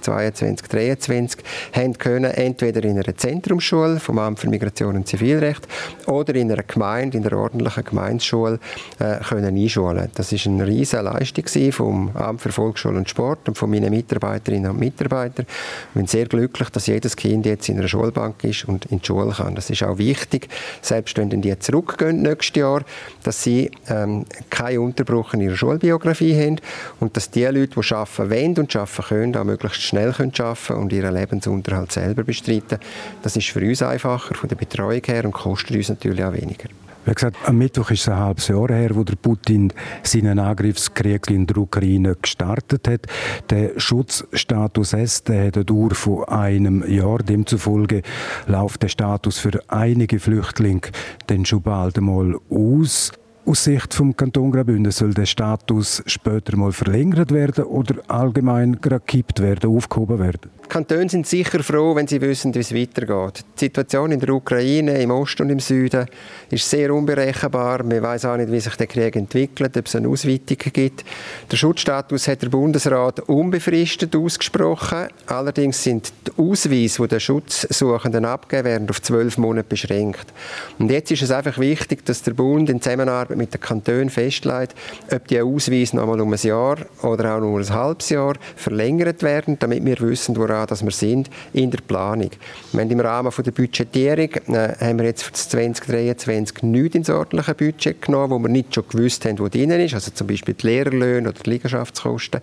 2022, 0.02 0.68
2023 0.68 1.44
haben 1.72 1.98
können, 1.98 2.30
entweder 2.30 2.84
in 2.84 2.98
einer 2.98 3.16
Zentrumsschule 3.16 4.00
vom 4.00 4.18
Amt 4.18 4.40
für 4.40 4.48
Migration 4.48 4.96
und 4.96 5.06
Zivilrecht 5.06 5.66
oder 6.06 6.34
in 6.34 6.50
einer 6.50 6.62
Gemeinde, 6.62 7.18
in 7.18 7.26
einer 7.26 7.38
ordentlichen 7.38 7.84
Gemeindeschule 7.84 8.58
äh, 8.98 9.16
können 9.18 9.56
einschulen. 9.56 10.08
Das 10.14 10.32
ist 10.32 10.46
eine 10.46 10.66
riesige 10.66 11.02
Leistung 11.02 11.72
vom 11.72 12.16
Amt 12.16 12.40
für 12.40 12.52
Volksschule 12.52 12.98
und 12.98 13.08
Sport 13.08 13.48
und 13.48 13.58
von 13.58 13.70
meinen 13.70 13.90
Mitarbeiterinnen 13.90 14.70
und 14.70 14.78
Mitarbeitern. 14.78 15.46
Ich 15.48 15.94
bin 15.94 16.06
sehr 16.06 16.26
glücklich, 16.26 16.68
dass 16.70 16.86
jedes 16.86 17.16
Kind 17.16 17.46
jetzt 17.46 17.68
in 17.68 17.78
einer 17.78 17.88
Schulbank 17.88 18.44
ist 18.44 18.66
und 18.66 18.86
in 18.86 19.00
die 19.00 19.06
Schule 19.06 19.32
kann. 19.32 19.54
Das 19.54 19.70
ist 19.70 19.82
auch 19.82 19.98
wichtig, 19.98 20.48
selbst 20.80 21.16
wenn 21.16 21.30
die 21.30 21.58
zurückgehen 21.58 22.22
nächstes 22.22 22.60
Jahr, 22.60 22.82
dass 23.22 23.42
sie 23.42 23.70
ähm, 23.88 24.24
keinen 24.50 24.78
Unterbruch 24.78 25.34
in 25.34 25.40
ihrer 25.40 25.56
Schulbiografie 25.56 26.34
haben 26.34 26.60
und 27.00 27.16
dass 27.16 27.30
die 27.30 27.44
Leute, 27.44 27.80
die 27.80 27.94
arbeiten 27.94 28.30
wollen 28.30 28.58
und 28.58 28.76
arbeiten 28.76 29.02
können, 29.02 29.36
auch 29.36 29.44
möglichst 29.44 29.91
schnell 29.92 30.12
können 30.12 30.32
arbeiten 30.38 30.72
und 30.74 30.92
ihren 30.92 31.14
Lebensunterhalt 31.14 31.92
selber 31.92 32.24
bestreiten. 32.24 32.78
Das 33.22 33.36
ist 33.36 33.48
für 33.48 33.60
uns 33.60 33.82
einfacher 33.82 34.34
von 34.34 34.48
der 34.48 34.56
Betreuung 34.56 35.02
her 35.04 35.24
und 35.26 35.32
kostet 35.32 35.76
uns 35.76 35.90
natürlich 35.90 36.24
auch 36.24 36.32
weniger. 36.32 36.68
Wie 37.04 37.12
gesagt, 37.12 37.36
am 37.46 37.58
Mittwoch 37.58 37.90
ist 37.90 38.02
es 38.02 38.08
ein 38.08 38.16
halbes 38.16 38.48
Jahr 38.48 38.68
her, 38.68 38.94
wo 38.94 39.02
der 39.02 39.16
Putin 39.16 39.72
seinen 40.04 40.38
Angriffskrieg 40.38 41.28
in 41.30 41.46
der 41.46 41.58
Ukraine 41.58 42.16
gestartet 42.22 42.86
hat. 42.88 43.06
Der 43.50 43.78
Schutzstatus 43.78 44.92
S, 44.92 45.24
der 45.24 45.48
hat 45.48 45.56
eine 45.56 45.64
Dauer 45.64 45.90
von 45.94 46.24
einem 46.24 46.88
Jahr. 46.88 47.18
Demzufolge 47.18 48.02
läuft 48.46 48.84
der 48.84 48.88
Status 48.88 49.38
für 49.38 49.60
einige 49.66 50.20
Flüchtlinge 50.20 50.92
dann 51.26 51.44
schon 51.44 51.62
bald 51.62 51.98
einmal 51.98 52.36
aus. 52.48 53.12
Aus 53.44 53.64
Sicht 53.64 53.92
vom 53.92 54.16
Kanton 54.16 54.52
Graubünden 54.52 54.92
soll 54.92 55.14
der 55.14 55.26
Status 55.26 56.00
später 56.06 56.56
mal 56.56 56.70
verlängert 56.70 57.32
werden 57.32 57.64
oder 57.64 57.96
allgemein 58.06 58.80
gekippt 58.80 59.40
werden, 59.40 59.68
aufgehoben 59.68 60.20
werden? 60.20 60.50
Kantone 60.72 61.10
sind 61.10 61.26
sicher 61.26 61.62
froh, 61.62 61.94
wenn 61.94 62.06
sie 62.06 62.20
wissen, 62.22 62.54
wie 62.54 62.60
es 62.60 62.74
weitergeht. 62.74 63.44
Die 63.56 63.66
Situation 63.66 64.10
in 64.10 64.20
der 64.20 64.30
Ukraine, 64.30 65.02
im 65.02 65.10
Osten 65.10 65.42
und 65.42 65.50
im 65.50 65.60
Süden, 65.60 66.06
ist 66.48 66.70
sehr 66.70 66.94
unberechenbar. 66.94 67.82
Man 67.82 68.00
weiß 68.00 68.24
auch 68.24 68.38
nicht, 68.38 68.50
wie 68.50 68.58
sich 68.58 68.74
der 68.76 68.86
Krieg 68.86 69.14
entwickelt, 69.14 69.76
ob 69.76 69.86
es 69.86 69.96
eine 69.96 70.08
Ausweitung 70.08 70.56
gibt. 70.72 71.04
Der 71.50 71.56
Schutzstatus 71.58 72.26
hat 72.26 72.40
der 72.40 72.48
Bundesrat 72.48 73.20
unbefristet 73.20 74.16
ausgesprochen. 74.16 75.08
Allerdings 75.26 75.82
sind 75.82 76.10
die 76.26 76.42
Ausweise, 76.42 77.02
die 77.02 77.08
der 77.08 77.20
Schutzsuchenden 77.20 78.24
abgeben 78.24 78.64
werden, 78.64 78.88
auf 78.88 79.02
zwölf 79.02 79.36
Monate 79.36 79.68
beschränkt. 79.68 80.32
Und 80.78 80.90
jetzt 80.90 81.10
ist 81.10 81.20
es 81.20 81.30
einfach 81.30 81.58
wichtig, 81.58 82.06
dass 82.06 82.22
der 82.22 82.32
Bund 82.32 82.70
in 82.70 82.80
Zusammenarbeit 82.80 83.31
mit 83.36 83.54
den 83.54 83.60
Kantonen 83.60 84.10
festlegt, 84.10 84.74
ob 85.12 85.28
die 85.28 85.40
Ausweise 85.40 85.96
noch 85.96 86.04
einmal 86.04 86.20
um 86.20 86.32
ein 86.32 86.38
Jahr 86.40 86.78
oder 87.02 87.36
auch 87.36 87.40
nur 87.40 87.60
ein 87.60 87.70
halbes 87.70 88.10
Jahr 88.10 88.34
verlängert 88.56 89.22
werden, 89.22 89.58
damit 89.58 89.84
wir 89.84 90.00
wissen, 90.00 90.36
woran 90.36 90.66
dass 90.66 90.82
wir 90.82 90.90
sind 90.90 91.30
in 91.52 91.70
der 91.70 91.78
Planung. 91.78 92.30
Wir 92.72 92.80
haben 92.80 92.90
im 92.90 93.00
Rahmen 93.00 93.32
von 93.32 93.44
der 93.44 93.52
Budgetierung 93.52 94.30
äh, 94.48 94.74
haben 94.80 94.98
wir 94.98 95.06
jetzt 95.06 95.22
für 95.22 95.32
das 95.32 95.48
2023 95.48 96.62
nichts 96.62 96.96
ins 96.96 97.10
ordentliche 97.10 97.54
Budget 97.54 98.02
genommen, 98.02 98.30
wo 98.30 98.38
wir 98.38 98.48
nicht 98.48 98.74
schon 98.74 98.84
gewusst 98.88 99.24
haben, 99.24 99.38
wo 99.38 99.48
drin 99.48 99.70
ist, 99.70 99.94
also 99.94 100.10
zum 100.10 100.26
Beispiel 100.26 100.54
die 100.54 100.66
Lehrerlöhne 100.66 101.28
oder 101.28 101.38
die 101.38 101.50
Liegenschaftskosten 101.50 102.40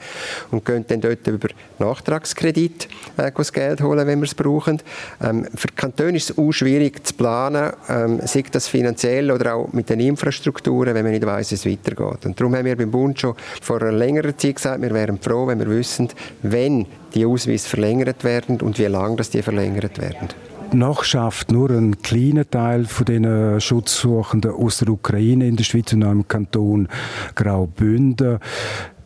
und 0.51 0.65
können 0.65 0.86
dann 0.88 1.01
dort 1.01 1.27
über 1.27 1.50
Nachtragskredit 1.79 2.88
äh, 3.17 3.31
das 3.36 3.53
Geld 3.53 3.81
holen, 3.81 4.05
wenn 4.05 4.19
wir 4.19 4.25
es 4.25 4.36
brauchen. 4.36 4.81
Ähm, 5.22 5.48
für 5.55 5.67
die 5.67 5.75
Kantone 5.75 6.17
ist 6.17 6.29
es 6.29 6.38
auch 6.38 6.51
schwierig 6.51 7.05
zu 7.05 7.13
planen, 7.13 7.74
ähm, 7.88 8.22
sei 8.25 8.43
das 8.51 8.67
finanziell 8.67 9.31
oder 9.31 9.55
auch 9.55 9.74
mit 9.74 9.89
den 9.89 10.00
Infrastrukturen, 10.00 10.78
wenn 10.86 11.03
man 11.03 11.12
nicht 11.12 11.25
weiß, 11.25 11.51
wie 11.51 11.55
es 11.55 11.65
weitergeht. 11.65 12.25
Und 12.25 12.39
darum 12.39 12.55
haben 12.55 12.65
wir 12.65 12.75
beim 12.75 12.91
Bund 12.91 13.19
schon 13.19 13.36
vor 13.62 13.81
einer 13.81 13.91
längeren 13.91 14.38
Zeit 14.38 14.55
gesagt, 14.55 14.81
wir 14.81 14.93
wären 14.93 15.19
froh, 15.19 15.48
wenn 15.48 15.59
wir 15.59 15.69
wissen, 15.69 16.09
wenn 16.41 16.86
die 17.13 17.25
Ausweise 17.25 17.67
verlängert 17.67 18.24
werden 18.24 18.62
und 18.62 18.77
wie 18.79 18.86
lange 18.86 19.17
das 19.17 19.29
die 19.29 19.41
verlängert 19.41 20.00
werden. 20.00 20.29
Noch 20.71 21.03
schafft 21.03 21.51
nur 21.51 21.71
ein 21.71 22.00
kleiner 22.03 22.48
Teil 22.48 22.86
von 22.86 23.05
den 23.05 23.59
Schutzsuchenden 23.59 24.51
aus 24.51 24.77
der 24.77 24.89
Ukraine 24.89 25.48
in 25.48 25.55
der 25.55 25.63
Schweiz 25.63 25.91
und 25.93 26.03
auch 26.03 26.12
im 26.12 26.27
Kanton 26.27 26.88
Graubünden. 27.33 28.38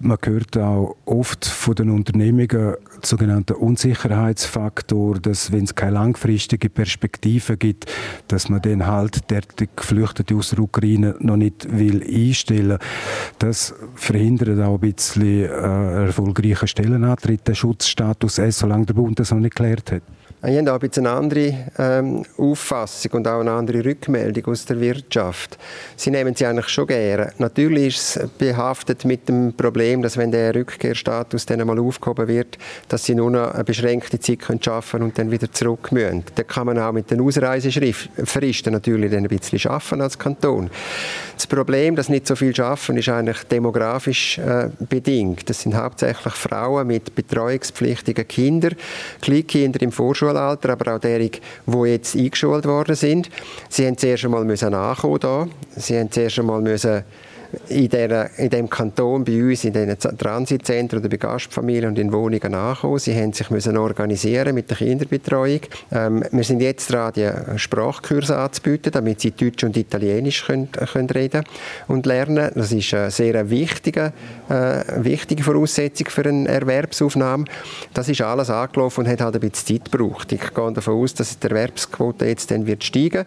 Man 0.06 0.18
hört 0.22 0.58
auch 0.58 0.98
oft 1.06 1.46
von 1.46 1.76
den 1.76 1.90
Unternehmungen 1.90 2.76
sogenannten 3.02 3.54
Unsicherheitsfaktor, 3.54 5.18
dass 5.18 5.54
wenn 5.54 5.64
es 5.64 5.76
keine 5.76 5.94
langfristige 5.94 6.70
Perspektive 6.70 7.56
gibt, 7.56 7.90
dass 8.28 8.50
man 8.50 8.62
den 8.62 8.86
halt 8.86 9.32
derartig 9.32 9.70
Geflüchtete 9.78 10.36
aus 10.36 10.50
der 10.50 10.60
Ukraine 10.60 11.16
noch 11.20 11.38
nicht 11.38 11.78
will 11.78 12.04
einstellen. 12.04 12.80
Das 13.40 13.74
verhindert 13.96 14.60
auch 14.60 14.74
ein 14.74 14.82
bisschen 14.82 15.46
äh, 15.46 16.06
erfolgreichen 16.08 16.68
Stellenantritt, 16.68 17.48
den 17.48 17.56
Schutzstatus, 17.56 18.42
solange 18.50 18.88
der 18.88 18.96
Bund 18.96 19.18
das 19.20 19.32
noch 19.32 19.40
nicht 19.40 19.56
geklärt 19.56 19.90
hat. 19.94 20.04
Wir 20.46 20.58
haben 20.58 20.68
auch 20.68 20.82
ein 20.82 20.90
eine 20.98 21.10
andere 21.10 21.56
ähm, 21.80 22.26
Auffassung 22.38 23.12
und 23.14 23.28
auch 23.30 23.40
eine 23.40 23.52
andere 23.52 23.86
Rückmeldung 23.86 24.48
aus 24.48 24.66
der 24.66 24.82
Wirtschaft. 24.82 25.58
Sie 25.96 26.12
nehmen 26.12 26.36
sie 26.36 26.46
eigentlich 26.46 26.68
schon 26.68 26.88
gerne. 26.88 27.32
Natürlich 27.38 27.96
ist 27.96 28.18
es 28.18 28.30
behaftet 28.30 29.06
mit 29.06 29.30
dem 29.30 29.54
Problem, 29.54 30.02
dass 30.02 30.18
wenn 30.18 30.32
der 30.34 30.54
Rückkehrstatus 30.54 31.46
dann 31.46 31.62
einmal 31.62 31.80
aufgehoben 31.80 32.28
wird, 32.28 32.58
dass 32.90 33.06
sie 33.06 33.16
nur 33.16 33.32
noch 33.32 33.54
eine 33.54 33.64
beschränkte 33.64 34.20
Zeit 34.20 34.40
können 34.40 34.62
schaffen 34.62 35.02
und 35.02 35.18
dann 35.18 35.32
wieder 35.32 35.50
zurück 35.50 35.94
müssen. 35.94 36.26
Da 36.36 36.44
kann 36.44 36.66
man 36.66 36.78
auch 36.78 36.92
mit 36.92 37.10
den 37.10 37.22
Ausreisefristen 37.22 38.74
natürlich 38.74 39.12
dann 39.12 39.24
ein 39.24 39.30
bisschen 39.30 39.60
schaffen 39.60 40.02
als 40.02 40.20
Kanton. 40.20 40.70
Das 41.36 41.48
Problem, 41.48 41.96
dass 41.96 42.10
nicht 42.10 42.28
so 42.28 42.36
viel 42.36 42.54
schaffen, 42.54 42.98
ist 42.98 43.08
eigentlich 43.08 43.44
demografisch 43.44 44.40
äh, 44.40 44.68
bedingt. 44.78 45.50
Das 45.50 45.62
sind 45.62 45.74
hauptsächlich 45.74 46.34
Frauen 46.34 46.88
mit 46.88 47.16
betreuungspflichtigen 47.16 48.28
Kindern, 48.28 48.76
Kleinkinder 49.22 49.82
im 49.82 49.94
Vorschul 49.94 50.33
Vorschulalter, 50.34 50.70
aber 50.70 50.96
auch 50.96 51.00
derjenigen, 51.00 51.40
die 51.66 51.90
jetzt 51.90 52.16
eingeschult 52.16 52.66
worden 52.66 52.96
sind. 52.96 53.30
Sie 53.70 53.86
haben 53.86 53.98
zuerst 53.98 54.26
einmal 54.26 54.46
nachkommen 54.46 55.20
da. 55.20 55.48
Sie 55.76 55.98
haben 55.98 56.12
zuerst 56.12 56.40
einmal 56.40 56.62
müssen 56.62 57.04
in, 57.70 57.90
der, 57.90 58.30
in 58.38 58.50
dem 58.50 58.70
Kanton 58.70 59.24
bei 59.24 59.42
uns, 59.42 59.64
in 59.64 59.74
den 59.74 59.98
Transitzentren 59.98 61.00
oder 61.00 61.10
bei 61.10 61.18
Gastfamilien 61.18 61.90
und 61.90 62.00
in 62.00 62.12
Wohnungen 62.12 62.54
angekommen. 62.54 63.00
Sie 63.00 63.16
haben 63.16 63.34
sich 63.34 63.50
müssen 63.50 63.78
organisieren 63.78 64.56
mit 64.56 64.70
der 64.70 64.78
Kinderbetreuung. 64.78 65.62
Ähm, 65.92 66.24
wir 66.32 66.44
sind 66.44 66.62
jetzt 66.62 66.92
dran, 66.92 67.14
die 67.16 67.30
Sprachkurse 67.58 68.38
anzubieten, 68.38 68.92
damit 68.92 69.22
sie 69.22 69.32
Deutsch 69.32 69.64
und 69.64 69.78
Italienisch 69.78 70.46
können, 70.46 70.72
können 70.72 71.10
reden 71.10 71.44
und 71.88 72.06
lernen. 72.06 72.52
Das 72.56 72.72
ist 72.72 72.94
eine 72.94 73.12
sehr 73.12 73.50
wichtige, 73.50 74.14
äh, 74.50 74.84
wichtige 74.98 75.44
Voraussetzung 75.44 76.08
für 76.10 76.26
eine 76.26 76.48
Erwerbsaufnahme. 76.48 77.46
Das 77.94 78.10
ist 78.10 78.22
alles 78.22 78.50
angelaufen 78.50 79.02
und 79.02 79.08
hat 79.08 79.22
halt 79.22 79.36
ein 79.36 79.42
bisschen 79.42 79.80
Zeit 79.80 79.92
gebraucht. 79.92 80.32
Ich 80.32 80.54
gehe 80.54 80.74
davon 80.74 81.02
aus, 81.02 81.14
dass 81.14 81.38
die 81.38 81.48
Erwerbsquote 81.48 82.26
jetzt 82.26 82.52
dann 82.52 82.66
wird 82.66 82.84
steigen. 82.84 83.24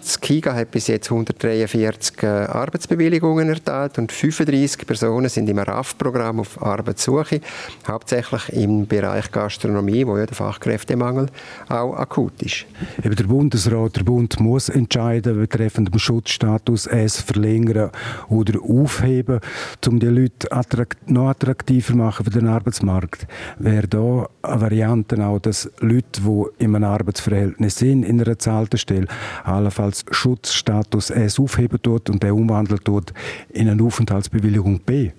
Das 0.00 0.20
KIGA 0.20 0.54
hat 0.54 0.70
bis 0.70 0.86
jetzt 0.88 1.10
143 1.10 2.22
äh, 2.22 2.26
Arbeitsbewilligungen 2.26 3.48
erteilt 3.48 3.69
verteilt 3.70 3.98
und 3.98 4.12
35 4.12 4.86
Personen 4.86 5.28
sind 5.28 5.48
im 5.48 5.58
RAF-Programm 5.58 6.40
auf 6.40 6.60
Arbeitssuche, 6.60 7.40
hauptsächlich 7.86 8.48
im 8.52 8.86
Bereich 8.86 9.30
Gastronomie, 9.30 10.06
wo 10.06 10.18
ja 10.18 10.26
der 10.26 10.34
Fachkräftemangel 10.34 11.26
auch 11.68 11.94
akut 11.94 12.42
ist. 12.42 12.66
Eben 13.04 13.14
der 13.14 13.24
Bundesrat, 13.24 13.96
der 13.96 14.02
Bund 14.02 14.40
muss 14.40 14.68
entscheiden 14.68 15.38
betreffend 15.38 15.92
den 15.92 15.98
Schutzstatus 15.98 16.86
es 16.86 17.20
verlängern 17.20 17.90
oder 18.28 18.60
aufheben, 18.60 19.40
um 19.86 20.00
die 20.00 20.06
Leute 20.06 20.50
attrakt 20.50 21.10
noch 21.10 21.28
attraktiver 21.28 21.94
machen 21.94 22.24
für 22.24 22.30
den 22.30 22.48
Arbeitsmarkt. 22.48 23.26
Wäre 23.58 23.86
da 23.86 24.28
eine 24.42 24.60
Variante 24.60 25.24
auch, 25.24 25.38
dass 25.38 25.70
Leute, 25.80 26.22
die 26.22 26.64
in 26.64 26.74
einem 26.74 26.90
Arbeitsverhältnis 26.90 27.76
sind, 27.76 28.02
in 28.02 28.20
einer 28.20 28.38
zahlten 28.38 28.78
Stelle, 28.78 29.06
allenfalls 29.44 30.04
Schutzstatus 30.10 31.10
S 31.10 31.38
aufheben 31.38 31.80
tut 31.80 32.10
und 32.10 32.22
der 32.22 32.34
umwandelt 32.34 32.84
tut 32.84 33.12
in 33.60 33.68
eine 33.68 33.82
Aufenthaltsbewilligung 33.82 34.80
B? 34.80 35.10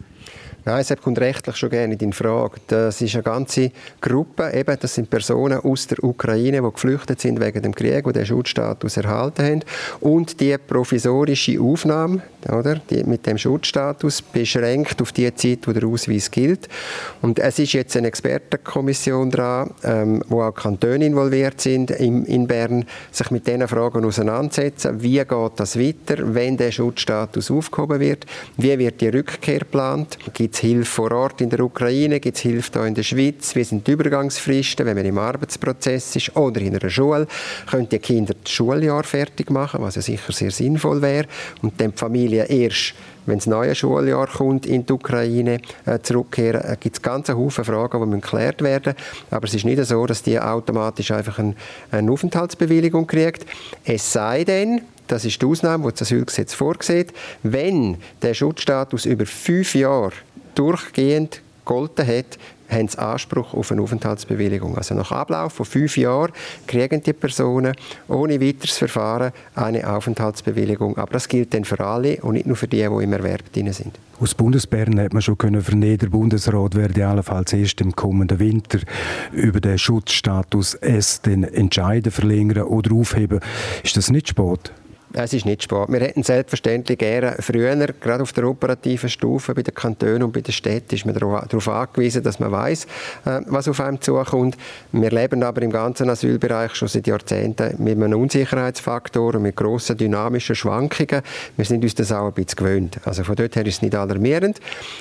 Nein, 0.63 0.81
es 0.87 0.95
kommt 1.01 1.19
rechtlich 1.19 1.55
schon 1.55 1.71
gerne 1.71 1.95
in 1.95 2.13
Frage. 2.13 2.57
Das 2.67 3.01
ist 3.01 3.15
eine 3.15 3.23
ganze 3.23 3.71
Gruppe, 3.99 4.51
eben, 4.53 4.77
das 4.79 4.93
sind 4.93 5.09
Personen 5.09 5.59
aus 5.59 5.87
der 5.87 6.03
Ukraine, 6.03 6.61
die 6.61 6.71
geflüchtet 6.71 7.19
sind 7.19 7.39
wegen 7.39 7.63
dem 7.63 7.73
Krieg, 7.73 8.05
die 8.05 8.13
den 8.13 8.25
Schutzstatus 8.25 8.97
erhalten 8.97 9.43
haben. 9.43 9.63
Und 10.01 10.39
die 10.39 10.55
provisorische 10.59 11.59
Aufnahme, 11.59 12.21
oder, 12.49 12.75
die 12.89 13.03
mit 13.03 13.25
dem 13.25 13.37
Schutzstatus, 13.37 14.21
beschränkt 14.21 15.01
auf 15.01 15.11
die 15.11 15.33
Zeit, 15.35 15.67
wo 15.67 15.71
der 15.71 15.87
Ausweis 15.87 16.31
gilt. 16.31 16.67
Und 17.21 17.39
es 17.39 17.59
ist 17.59 17.73
jetzt 17.73 17.95
eine 17.97 18.07
Expertenkommission 18.07 19.31
dran, 19.31 19.71
ähm, 19.83 20.23
wo 20.27 20.41
auch 20.41 20.53
Kantone 20.53 21.05
involviert 21.05 21.61
sind 21.61 21.91
in, 21.91 22.25
in 22.25 22.47
Bern, 22.47 22.85
sich 23.11 23.31
mit 23.31 23.47
diesen 23.47 23.67
Fragen 23.67 24.05
auseinandersetzen. 24.05 25.01
Wie 25.01 25.17
geht 25.17 25.51
das 25.55 25.77
weiter, 25.77 26.33
wenn 26.33 26.57
der 26.57 26.71
Schutzstatus 26.71 27.51
aufgehoben 27.51 27.99
wird? 27.99 28.25
Wie 28.57 28.77
wird 28.77 29.01
die 29.01 29.09
Rückkehr 29.09 29.59
geplant? 29.59 30.17
Gibt 30.33 30.55
es 30.55 30.61
Hilfe 30.61 30.85
vor 30.85 31.11
Ort 31.11 31.41
in 31.41 31.49
der 31.49 31.61
Ukraine? 31.61 32.19
Gibt 32.19 32.37
es 32.37 32.43
Hilfe 32.43 32.71
hier 32.73 32.85
in 32.85 32.95
der 32.95 33.03
Schweiz? 33.03 33.55
Wie 33.55 33.63
sind 33.63 33.87
die 33.87 33.91
Übergangsfristen, 33.91 34.85
wenn 34.85 34.95
man 34.95 35.05
im 35.05 35.17
Arbeitsprozess 35.17 36.15
ist 36.15 36.35
oder 36.35 36.61
in 36.61 36.75
einer 36.75 36.89
Schule? 36.89 37.27
Können 37.69 37.89
die 37.89 37.99
Kinder 37.99 38.33
das 38.41 38.51
Schuljahr 38.51 39.03
fertig 39.03 39.49
machen, 39.49 39.81
was 39.81 39.95
ja 39.95 40.01
sicher 40.01 40.31
sehr 40.31 40.51
sinnvoll 40.51 41.01
wäre. 41.01 41.27
Und 41.61 41.79
dann 41.79 41.91
die 41.91 41.97
Familie 41.97 42.30
erst 42.37 42.93
wenn 43.25 43.37
das 43.37 43.47
neue 43.47 43.75
Schuljahr 43.75 44.27
kommt 44.27 44.65
in 44.65 44.85
die 44.85 44.93
Ukraine 44.93 45.59
äh, 45.85 45.99
zurückkehren, 45.99 46.61
äh, 46.61 46.77
gibt 46.79 46.97
es 46.97 47.01
ganz 47.01 47.29
Haufen 47.29 47.63
Fragen, 47.63 48.11
die 48.11 48.19
geklärt 48.19 48.61
werden 48.61 48.95
Aber 49.29 49.45
es 49.45 49.53
ist 49.53 49.65
nicht 49.65 49.83
so, 49.85 50.05
dass 50.05 50.23
die 50.23 50.39
automatisch 50.39 51.11
einfach 51.11 51.37
ein, 51.39 51.55
eine 51.91 52.11
Aufenthaltsbewilligung 52.11 53.05
kriegt. 53.05 53.45
Es 53.85 54.11
sei 54.11 54.43
denn, 54.43 54.81
das 55.07 55.25
ist 55.25 55.41
die 55.41 55.45
Ausnahme, 55.45 55.85
die 55.85 55.91
das 55.91 56.01
Asylgesetz 56.03 56.53
vorsieht, 56.53 57.13
wenn 57.43 57.97
der 58.21 58.33
Schutzstatus 58.33 59.05
über 59.05 59.25
fünf 59.25 59.75
Jahre 59.75 60.13
durchgehend 60.55 61.41
gegolten 61.65 62.07
hat, 62.07 62.37
haben 62.69 62.87
sie 62.87 62.97
Anspruch 62.97 63.53
auf 63.53 63.71
eine 63.71 63.81
Aufenthaltsbewilligung. 63.81 64.77
Also 64.77 64.95
nach 64.95 65.11
Ablauf 65.11 65.53
von 65.53 65.65
fünf 65.65 65.97
Jahren 65.97 66.31
kriegen 66.67 67.03
die 67.03 67.13
Personen 67.13 67.75
ohne 68.07 68.39
weiteres 68.39 68.77
Verfahren 68.77 69.31
eine 69.55 69.87
Aufenthaltsbewilligung. 69.87 70.97
Aber 70.97 71.13
das 71.13 71.27
gilt 71.27 71.53
dann 71.53 71.65
für 71.65 71.79
alle 71.81 72.17
und 72.21 72.33
nicht 72.33 72.47
nur 72.47 72.55
für 72.55 72.67
die, 72.67 72.77
die 72.77 73.03
im 73.03 73.13
Erwerb 73.13 73.51
drin 73.51 73.71
sind. 73.73 73.99
Aus 74.19 74.35
Bundesbern 74.35 74.99
hat 74.99 75.13
man 75.13 75.21
schon 75.21 75.37
können 75.37 75.61
vernehmen, 75.61 75.97
der 75.97 76.07
Bundesrat 76.07 76.75
werde 76.75 77.07
allenfalls 77.07 77.53
erst 77.53 77.81
im 77.81 77.95
kommenden 77.95 78.39
Winter 78.39 78.79
über 79.31 79.59
den 79.59 79.77
Schutzstatus 79.77 80.75
S 80.75 81.21
den 81.21 81.43
entscheiden, 81.43 82.11
verlängern 82.11 82.63
oder 82.63 82.93
aufheben. 82.93 83.39
Ist 83.83 83.97
das 83.97 84.11
nicht 84.11 84.29
spät? 84.29 84.71
Es 85.13 85.33
ist 85.33 85.45
nicht 85.45 85.63
spät. 85.63 85.89
Wir 85.89 85.99
hätten 85.99 86.23
selbstverständlich 86.23 86.97
gerne 86.97 87.35
früher, 87.39 87.75
gerade 87.75 88.23
auf 88.23 88.31
der 88.31 88.45
operativen 88.45 89.09
Stufe 89.09 89.53
bei 89.53 89.61
den 89.61 89.73
Kantonen 89.73 90.23
und 90.23 90.31
bei 90.31 90.41
den 90.41 90.53
Städten, 90.53 90.95
ist 90.95 91.05
man 91.05 91.15
darauf 91.15 91.67
angewiesen, 91.67 92.23
dass 92.23 92.39
man 92.39 92.51
weiß, 92.51 92.85
äh, 93.25 93.41
was 93.47 93.67
auf 93.67 93.81
einem 93.81 93.99
zukommt. 93.99 94.55
Wir 94.91 95.09
leben 95.09 95.43
aber 95.43 95.61
im 95.63 95.71
ganzen 95.71 96.09
Asylbereich 96.09 96.75
schon 96.75 96.87
seit 96.87 97.07
Jahrzehnten 97.07 97.83
mit 97.83 97.95
einem 97.95 98.19
Unsicherheitsfaktor 98.21 99.35
und 99.35 99.41
mit 99.41 99.55
grossen 99.55 99.97
dynamischen 99.97 100.55
Schwankungen. 100.55 101.21
Wir 101.57 101.65
sind 101.65 101.83
uns 101.83 101.95
das 101.95 102.11
auch 102.11 102.27
ein 102.27 102.33
bisschen 102.33 102.55
gewöhnt. 102.57 102.99
Also 103.03 103.23
von 103.23 103.35
dort 103.35 103.55
her 103.55 103.65
ist 103.65 103.75
es 103.75 103.81
nicht 103.81 103.95
alarmierend. 103.95 104.59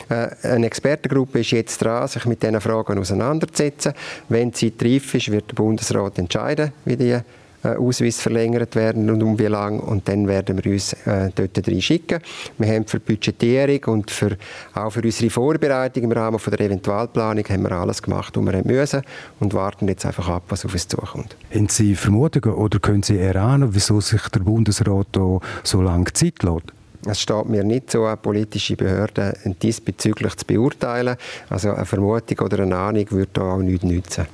Äh, 0.08 0.28
eine 0.42 0.66
Expertengruppe 0.66 1.40
ist 1.40 1.52
jetzt 1.52 1.78
dran, 1.82 2.08
sich 2.08 2.24
mit 2.24 2.42
diesen 2.42 2.60
Fragen 2.60 2.98
auseinanderzusetzen. 2.98 3.92
Wenn 4.28 4.50
die 4.50 4.72
Zeit 4.72 4.84
reif 4.84 5.14
ist, 5.14 5.30
wird 5.30 5.50
der 5.50 5.54
Bundesrat 5.54 6.18
entscheiden, 6.18 6.72
wie 6.84 6.96
die 6.96 7.20
Ausweis 7.62 8.20
verlängert 8.20 8.74
werden 8.74 9.10
und 9.10 9.22
um 9.22 9.38
wie 9.38 9.46
lange. 9.46 9.80
Und 9.80 10.08
dann 10.08 10.26
werden 10.28 10.62
wir 10.62 10.72
uns 10.72 10.92
äh, 11.04 11.30
dort 11.34 11.82
schicken. 11.82 12.20
Wir 12.58 12.74
haben 12.74 12.86
für 12.86 12.98
die 12.98 13.12
Budgetierung 13.12 13.94
und 13.94 14.10
für, 14.10 14.36
auch 14.74 14.90
für 14.90 15.02
unsere 15.02 15.30
Vorbereitung 15.30 16.04
im 16.04 16.12
Rahmen 16.12 16.38
von 16.38 16.50
der 16.52 16.66
Eventualplanung 16.66 17.44
haben 17.48 17.62
wir 17.62 17.72
alles 17.72 18.02
gemacht, 18.02 18.36
was 18.36 18.44
wir 18.44 18.64
müssen 18.64 19.02
und 19.40 19.54
warten 19.54 19.88
jetzt 19.88 20.06
einfach 20.06 20.28
ab, 20.28 20.44
was 20.48 20.64
auf 20.64 20.72
uns 20.72 20.88
zukommt. 20.88 21.36
Haben 21.54 21.68
Sie 21.68 21.94
Vermutungen 21.94 22.54
oder 22.54 22.78
können 22.78 23.02
Sie 23.02 23.18
erahnen, 23.18 23.70
wieso 23.72 24.00
sich 24.00 24.22
der 24.28 24.40
Bundesrat 24.40 25.08
da 25.12 25.38
so 25.62 25.82
lange 25.82 26.12
Zeit 26.12 26.42
lässt? 26.42 26.72
Es 27.06 27.20
steht 27.20 27.46
mir 27.46 27.64
nicht 27.64 27.90
so, 27.90 28.12
politische 28.20 28.76
Behörden 28.76 29.32
diesbezüglich 29.62 30.36
zu 30.36 30.44
beurteilen. 30.44 31.16
Also 31.48 31.72
eine 31.72 31.86
Vermutung 31.86 32.38
oder 32.40 32.62
eine 32.62 32.76
Ahnung 32.76 33.06
würde 33.10 33.30
da 33.32 33.42
auch 33.52 33.58
nichts 33.58 33.84
nützen. 33.84 34.26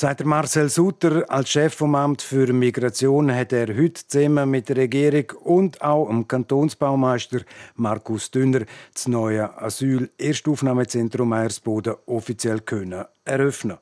Seit 0.00 0.24
Marcel 0.24 0.68
Sutter 0.68 1.24
als 1.28 1.50
Chef 1.50 1.74
vom 1.74 1.96
Amt 1.96 2.22
für 2.22 2.52
Migration 2.52 3.34
hat 3.34 3.52
er 3.52 3.66
heute 3.76 4.06
zusammen 4.06 4.48
mit 4.48 4.68
der 4.68 4.76
Regierung 4.76 5.24
und 5.42 5.82
auch 5.82 6.06
dem 6.06 6.28
Kantonsbaumeister 6.28 7.40
Markus 7.74 8.30
Dünner 8.30 8.60
das 8.94 9.08
neue 9.08 9.60
Asyl-Erstaufnahmezentrum 9.60 11.30
Meiersboden 11.30 11.96
offiziell 12.06 12.60
können 12.60 13.06
eröffnen. 13.24 13.78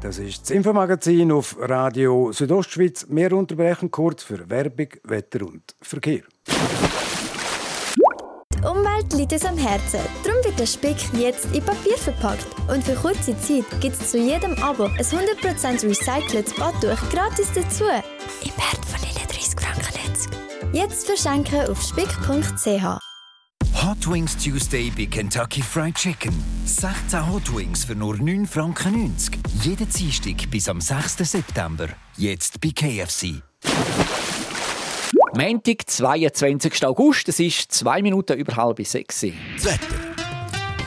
Das 0.00 0.18
ist 0.18 0.42
das 0.42 0.50
Infomagazin 0.50 1.32
auf 1.32 1.56
Radio 1.58 2.30
Südostschweiz. 2.30 3.04
Wir 3.10 3.32
unterbrechen 3.32 3.90
kurz 3.90 4.22
für 4.22 4.48
Werbung, 4.48 4.90
Wetter 5.02 5.44
und 5.44 5.74
Verkehr. 5.82 6.22
Die 8.54 8.64
Umwelt 8.64 9.12
liegt 9.12 9.32
uns 9.32 9.44
am 9.44 9.58
Herzen. 9.58 9.98
Der 10.58 10.66
Spick 10.66 10.96
jetzt 11.14 11.46
in 11.52 11.64
Papier 11.64 11.98
verpackt. 11.98 12.46
Und 12.68 12.84
für 12.84 12.94
kurze 12.94 13.36
Zeit 13.38 13.64
gibt 13.80 14.00
es 14.00 14.10
zu 14.10 14.18
jedem 14.18 14.54
Abo 14.62 14.84
ein 14.84 15.04
100% 15.04 15.88
recyceltes 15.88 16.54
Badtuch 16.54 17.10
gratis 17.10 17.48
dazu. 17.54 17.84
Im 17.84 18.50
Wert 18.56 18.84
von 18.86 19.00
30 19.00 19.60
Franken. 19.60 19.84
Jetzt 20.72 21.06
verschenken 21.06 21.68
auf 21.68 21.80
spick.ch. 21.82 22.98
Hot 23.82 24.10
Wings 24.10 24.36
Tuesday 24.36 24.90
bei 24.96 25.06
Kentucky 25.06 25.62
Fried 25.62 25.94
Chicken. 25.94 26.32
16 26.66 27.30
Hot 27.30 27.54
Wings 27.54 27.84
für 27.84 27.94
nur 27.94 28.14
9,90 28.14 28.46
Franken. 28.46 29.14
Jeden 29.62 29.88
Dienstag 29.88 30.50
bis 30.50 30.68
am 30.68 30.80
6. 30.80 31.18
September. 31.18 31.88
Jetzt 32.16 32.60
bei 32.60 32.70
KFC. 32.70 33.42
Montag, 35.36 35.88
22. 35.88 36.86
August, 36.86 37.28
es 37.28 37.40
ist 37.40 37.72
zwei 37.72 38.02
Minuten 38.02 38.38
über 38.38 38.56
halb 38.56 38.84
sechs. 38.86 39.20
Das 39.56 39.64
Wetter. 39.64 40.13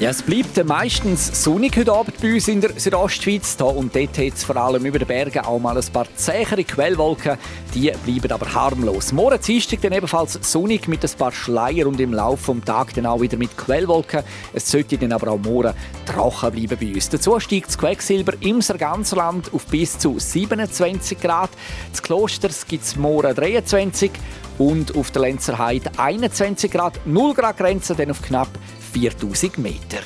ja, 0.00 0.08
es 0.08 0.22
bleibt 0.22 0.66
meistens 0.66 1.44
sonnig 1.44 1.76
heute 1.76 1.92
Abend 1.92 2.18
bei 2.22 2.32
uns 2.32 2.48
in 2.48 2.62
der 2.62 2.70
Südostschweiz. 2.74 3.56
Hier 3.58 3.66
und 3.66 3.94
dort 3.94 4.16
hat 4.16 4.32
es 4.34 4.44
vor 4.44 4.56
allem 4.56 4.86
über 4.86 4.98
den 4.98 5.06
Bergen 5.06 5.40
auch 5.40 5.58
mal 5.58 5.76
ein 5.76 5.84
paar 5.92 6.06
zähere 6.16 6.64
Quellwolken. 6.64 7.36
Die 7.74 7.92
bleiben 8.06 8.32
aber 8.32 8.50
harmlos. 8.54 9.12
Morgen 9.12 9.38
Dienstag 9.38 9.82
dann 9.82 9.92
ebenfalls 9.92 10.38
sonnig 10.40 10.88
mit 10.88 11.04
ein 11.04 11.10
paar 11.18 11.32
Schleier 11.32 11.86
und 11.86 12.00
im 12.00 12.14
Laufe 12.14 12.54
des 12.54 12.64
Tages 12.64 12.94
dann 12.94 13.04
auch 13.04 13.20
wieder 13.20 13.36
mit 13.36 13.54
Quellwolken. 13.58 14.22
Es 14.54 14.70
sollte 14.70 14.96
dann 14.96 15.12
aber 15.12 15.32
auch 15.32 15.38
morgen 15.38 15.74
trocken 16.06 16.50
bleiben 16.50 16.78
bei 16.80 16.94
uns. 16.94 17.10
Dazu 17.10 17.38
steigt 17.38 17.68
das 17.68 17.76
Quecksilber 17.76 18.32
im 18.40 18.62
Sarganserland 18.62 19.52
auf 19.52 19.66
bis 19.66 19.98
zu 19.98 20.18
27 20.18 21.20
Grad. 21.20 21.50
Das 21.90 22.02
Klosters 22.02 22.66
gibt 22.66 22.84
es 22.84 22.96
morgen 22.96 23.34
23 23.34 24.12
und 24.56 24.96
auf 24.96 25.10
der 25.10 25.20
Lenzer 25.20 25.58
Heide 25.58 25.90
21 25.98 26.70
Grad. 26.70 27.06
0 27.06 27.34
Grad 27.34 27.58
Grenze 27.58 27.94
dann 27.94 28.10
auf 28.12 28.22
knapp 28.22 28.48
4000 28.92 29.58
Meter. 29.58 29.98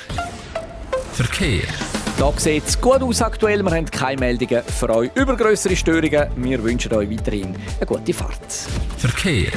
Verkehr. 1.13 1.63
Da 2.17 2.31
sieht 2.37 2.67
es 2.67 2.79
gut 2.79 3.01
aus 3.01 3.21
aktuell. 3.21 3.61
Wir 3.63 3.71
haben 3.71 3.85
keine 3.85 4.19
Meldungen 4.19 4.63
für 4.63 4.89
euch 4.89 5.11
über 5.15 5.35
größere 5.35 5.75
Störungen. 5.75 6.27
Wir 6.35 6.63
wünschen 6.63 6.93
euch 6.93 7.09
weiterhin 7.09 7.55
eine 7.77 7.85
gute 7.85 8.13
Fahrt. 8.13 8.53
Verkehr. 8.97 9.51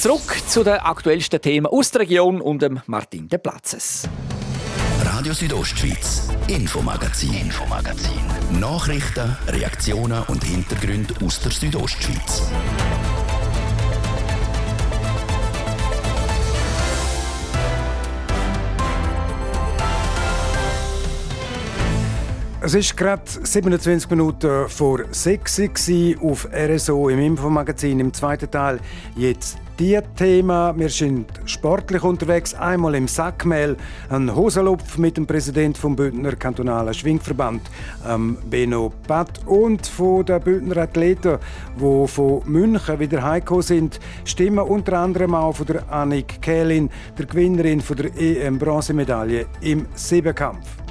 Zurück 0.00 0.42
zu 0.48 0.64
den 0.64 0.74
aktuellsten 0.74 1.40
Themen 1.40 1.66
aus 1.66 1.92
der 1.92 2.00
Region 2.00 2.40
und 2.40 2.62
dem 2.62 2.80
Martin 2.86 3.28
de 3.28 3.38
Platzes. 3.38 4.08
Radio 5.04 5.32
Südostschweiz, 5.32 6.28
Infomagazin, 6.48 7.34
Infomagazin. 7.34 8.20
Nachrichten, 8.58 9.36
Reaktionen 9.46 10.22
und 10.24 10.42
Hintergründe 10.42 11.14
aus 11.24 11.40
der 11.40 11.52
Südostschweiz. 11.52 12.42
Es 22.64 22.74
ist 22.74 22.96
gerade 22.96 23.24
27 23.26 24.08
Minuten 24.10 24.68
vor 24.68 25.00
6 25.10 25.58
Uhr 25.88 26.30
auf 26.30 26.48
RSO 26.54 27.08
im 27.08 27.18
Infomagazin 27.18 27.98
im 27.98 28.14
zweiten 28.14 28.48
Teil. 28.48 28.78
Jetzt 29.16 29.58
die 29.80 29.98
Thema. 30.14 30.72
Wir 30.78 30.88
sind 30.88 31.26
sportlich 31.44 32.04
unterwegs. 32.04 32.54
Einmal 32.54 32.94
im 32.94 33.08
Sackmehl 33.08 33.76
ein 34.10 34.32
Hosenlupf 34.32 34.96
mit 34.96 35.16
dem 35.16 35.26
Präsidenten 35.26 35.74
vom 35.74 35.96
Bündner 35.96 36.36
kantonalen 36.36 36.94
Schwingverband, 36.94 37.62
ähm, 38.08 38.38
Beno 38.48 38.92
Patt, 39.08 39.40
und 39.44 39.84
von 39.84 40.24
den 40.24 40.40
Bündner 40.40 40.82
Athleten, 40.82 41.38
die 41.80 42.06
von 42.06 42.42
München 42.44 43.00
wieder 43.00 43.24
heimgekommen 43.24 43.62
sind, 43.62 43.98
stimmen 44.24 44.60
unter 44.60 45.00
anderem 45.00 45.34
auch 45.34 45.56
von 45.56 45.66
der 45.66 45.92
Annik 45.92 46.40
Kählin, 46.40 46.90
der 47.18 47.26
Gewinnerin 47.26 47.80
von 47.80 47.96
der 47.96 48.16
EM-Bronzemedaille 48.16 49.46
im 49.62 49.86
Siebenkampf. 49.96 50.81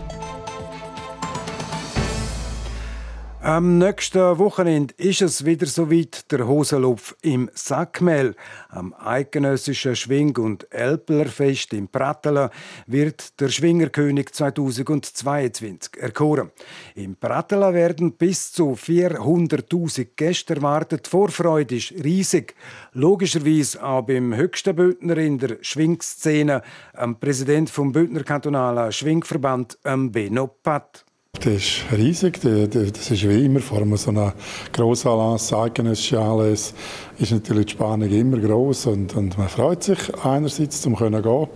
Am 3.43 3.79
nächsten 3.79 4.37
Wochenende 4.37 4.93
ist 4.97 5.23
es 5.23 5.43
wieder 5.43 5.65
soweit 5.65 6.31
der 6.31 6.47
Hosenlupf 6.47 7.15
im 7.23 7.49
Sackmehl. 7.55 8.35
Am 8.69 8.93
eidgenössischen 8.93 9.95
Schwing- 9.95 10.37
und 10.37 10.71
Elplerfest 10.71 11.73
in 11.73 11.87
Pratteln 11.87 12.51
wird 12.85 13.39
der 13.39 13.49
Schwingerkönig 13.49 14.31
2022 14.31 15.97
erkoren. 15.97 16.51
In 16.93 17.15
Pratteln 17.15 17.73
werden 17.73 18.11
bis 18.11 18.51
zu 18.51 18.73
400.000 18.73 20.09
Gäste 20.15 20.57
erwartet. 20.57 21.07
Die 21.07 21.09
Vorfreude 21.09 21.77
ist 21.77 21.93
riesig. 21.93 22.53
Logischerweise 22.93 23.83
auch 23.83 24.03
beim 24.03 24.35
höchsten 24.35 24.75
Bündner 24.75 25.17
in 25.17 25.39
der 25.39 25.57
Schwingszene, 25.61 26.61
am 26.93 27.19
Präsident 27.19 27.71
vom 27.71 27.91
Bündner 27.91 28.23
kantonalen 28.23 28.91
Schwingverband, 28.91 29.79
Beno 29.83 30.45
Patt. 30.45 31.05
Das 31.43 31.53
ist 31.53 31.85
riesig. 31.91 32.39
Das 32.41 33.09
ist 33.09 33.27
wie 33.27 33.45
immer 33.45 33.61
vor 33.61 33.79
allem 33.79 33.97
so 33.97 34.11
einer 34.11 34.33
grossen 34.71 35.07
Allianz, 35.07 35.51
eidgenössische 35.51 36.19
Anlässe, 36.19 36.75
ist 37.17 37.31
natürlich 37.31 37.65
die 37.65 37.71
Spannung 37.71 38.09
immer 38.09 38.37
groß 38.37 38.85
und, 38.87 39.15
und 39.15 39.39
man 39.39 39.49
freut 39.49 39.81
sich 39.81 39.97
einerseits, 40.23 40.81
zum 40.81 40.95
können 40.95 41.23
gehen 41.23 41.47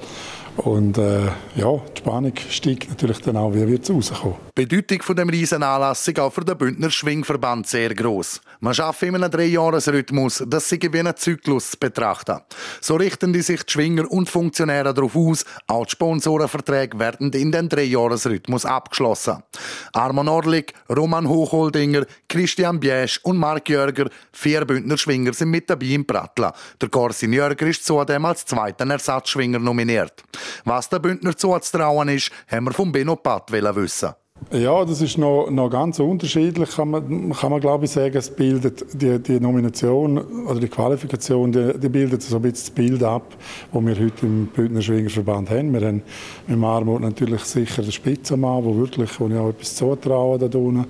und 0.57 0.97
äh, 0.97 1.25
ja, 1.55 1.81
die 1.95 1.99
Spannung 1.99 2.33
steigt 2.49 2.89
natürlich 2.89 3.19
dann 3.19 3.37
auch, 3.37 3.53
wie 3.53 3.67
wird 3.67 3.83
es 3.83 3.89
rauskommen. 3.89 4.35
Die 4.57 4.65
Bedeutung 4.65 5.01
von 5.01 5.15
dem 5.15 5.29
Riesenanlass 5.29 6.07
ist 6.07 6.19
auch 6.19 6.31
für 6.31 6.45
den 6.45 6.57
Bündner 6.57 6.89
Schwingverband 6.89 7.67
sehr 7.67 7.93
groß. 7.93 8.41
Man 8.61 8.73
schafft 8.73 9.03
in 9.03 9.15
einem 9.15 9.29
Dreijahresrhythmus, 9.29 10.43
das 10.47 10.69
sie 10.69 10.79
wie 10.81 10.99
einen 10.99 11.15
Zyklus 11.15 11.71
zu 11.71 11.77
betrachten. 11.77 12.39
So 12.79 12.95
richten 12.95 13.33
die 13.33 13.41
sich 13.41 13.63
die 13.63 13.71
Schwinger 13.73 14.09
und 14.09 14.29
Funktionäre 14.29 14.93
darauf 14.93 15.15
aus, 15.15 15.43
auch 15.67 15.85
die 15.85 15.91
Sponsorenverträge 15.91 16.99
werden 16.99 17.33
in 17.33 17.51
den 17.51 17.67
Dreijahresrhythmus 17.67 18.65
abgeschlossen. 18.65 19.43
Armand 19.93 20.29
Orlik, 20.29 20.73
Roman 20.89 21.27
Hochholdinger, 21.27 22.05
Christian 22.35 22.81
Biesch 22.81 23.17
und 23.23 23.37
Mark 23.37 23.69
Jörger, 23.69 24.09
vier 24.33 24.65
Bündner 24.65 24.97
Schwinger 24.97 25.31
sind 25.31 25.51
mit 25.51 25.69
dabei 25.69 25.85
im 25.85 26.05
Prattler. 26.05 26.53
Der 26.81 26.89
Corsin 26.89 27.31
Jörger 27.31 27.67
ist 27.67 27.85
zudem 27.85 28.25
als 28.25 28.45
zweiter 28.45 28.85
Ersatzschwinger 28.85 29.59
nominiert. 29.59 30.21
Was 30.65 30.89
der 30.89 30.99
Bündner 30.99 31.37
zuzutrauen 31.37 32.09
ist, 32.09 32.31
haben 32.49 32.65
wir 32.65 32.73
vom 32.73 32.91
Benno 32.91 33.15
Patt 33.15 33.53
wissen. 33.53 34.15
Ja, 34.51 34.83
das 34.85 35.01
ist 35.01 35.17
noch, 35.17 35.49
noch 35.49 35.69
ganz 35.69 35.97
unterschiedlich, 35.97 36.69
kann 36.75 36.91
man, 36.91 37.33
kann 37.33 37.51
man 37.51 37.61
glaube 37.61 37.85
ich 37.85 37.91
sagen. 37.91 38.15
Es 38.17 38.29
bildet 38.29 38.85
die, 38.93 39.17
die 39.17 39.39
Nomination 39.39 40.17
oder 40.45 40.59
die 40.59 40.67
Qualifikation, 40.67 41.51
die, 41.51 41.79
die 41.79 41.89
bildet 41.89 42.21
so 42.21 42.35
ein 42.35 42.41
bisschen 42.41 42.65
das 42.65 42.69
Bild 42.69 43.03
ab, 43.03 43.23
das 43.73 43.85
wir 43.85 43.95
heute 43.95 44.25
im 44.25 44.47
Bündner 44.47 44.81
Schwingerverband 44.81 45.49
haben. 45.49 45.73
Wir 45.73 45.87
haben 45.87 46.03
mit 46.47 46.59
Marmut 46.59 47.01
natürlich 47.01 47.41
sicher 47.43 47.81
den 47.81 47.93
Spitzenmann, 47.93 48.63
wo 48.63 48.75
wirklich, 48.75 49.09
wo 49.19 49.29
ich 49.29 49.35
auch 49.35 49.49
etwas 49.49 49.75
zutraue 49.75 50.37
da 50.37 50.57
unten. 50.57 50.85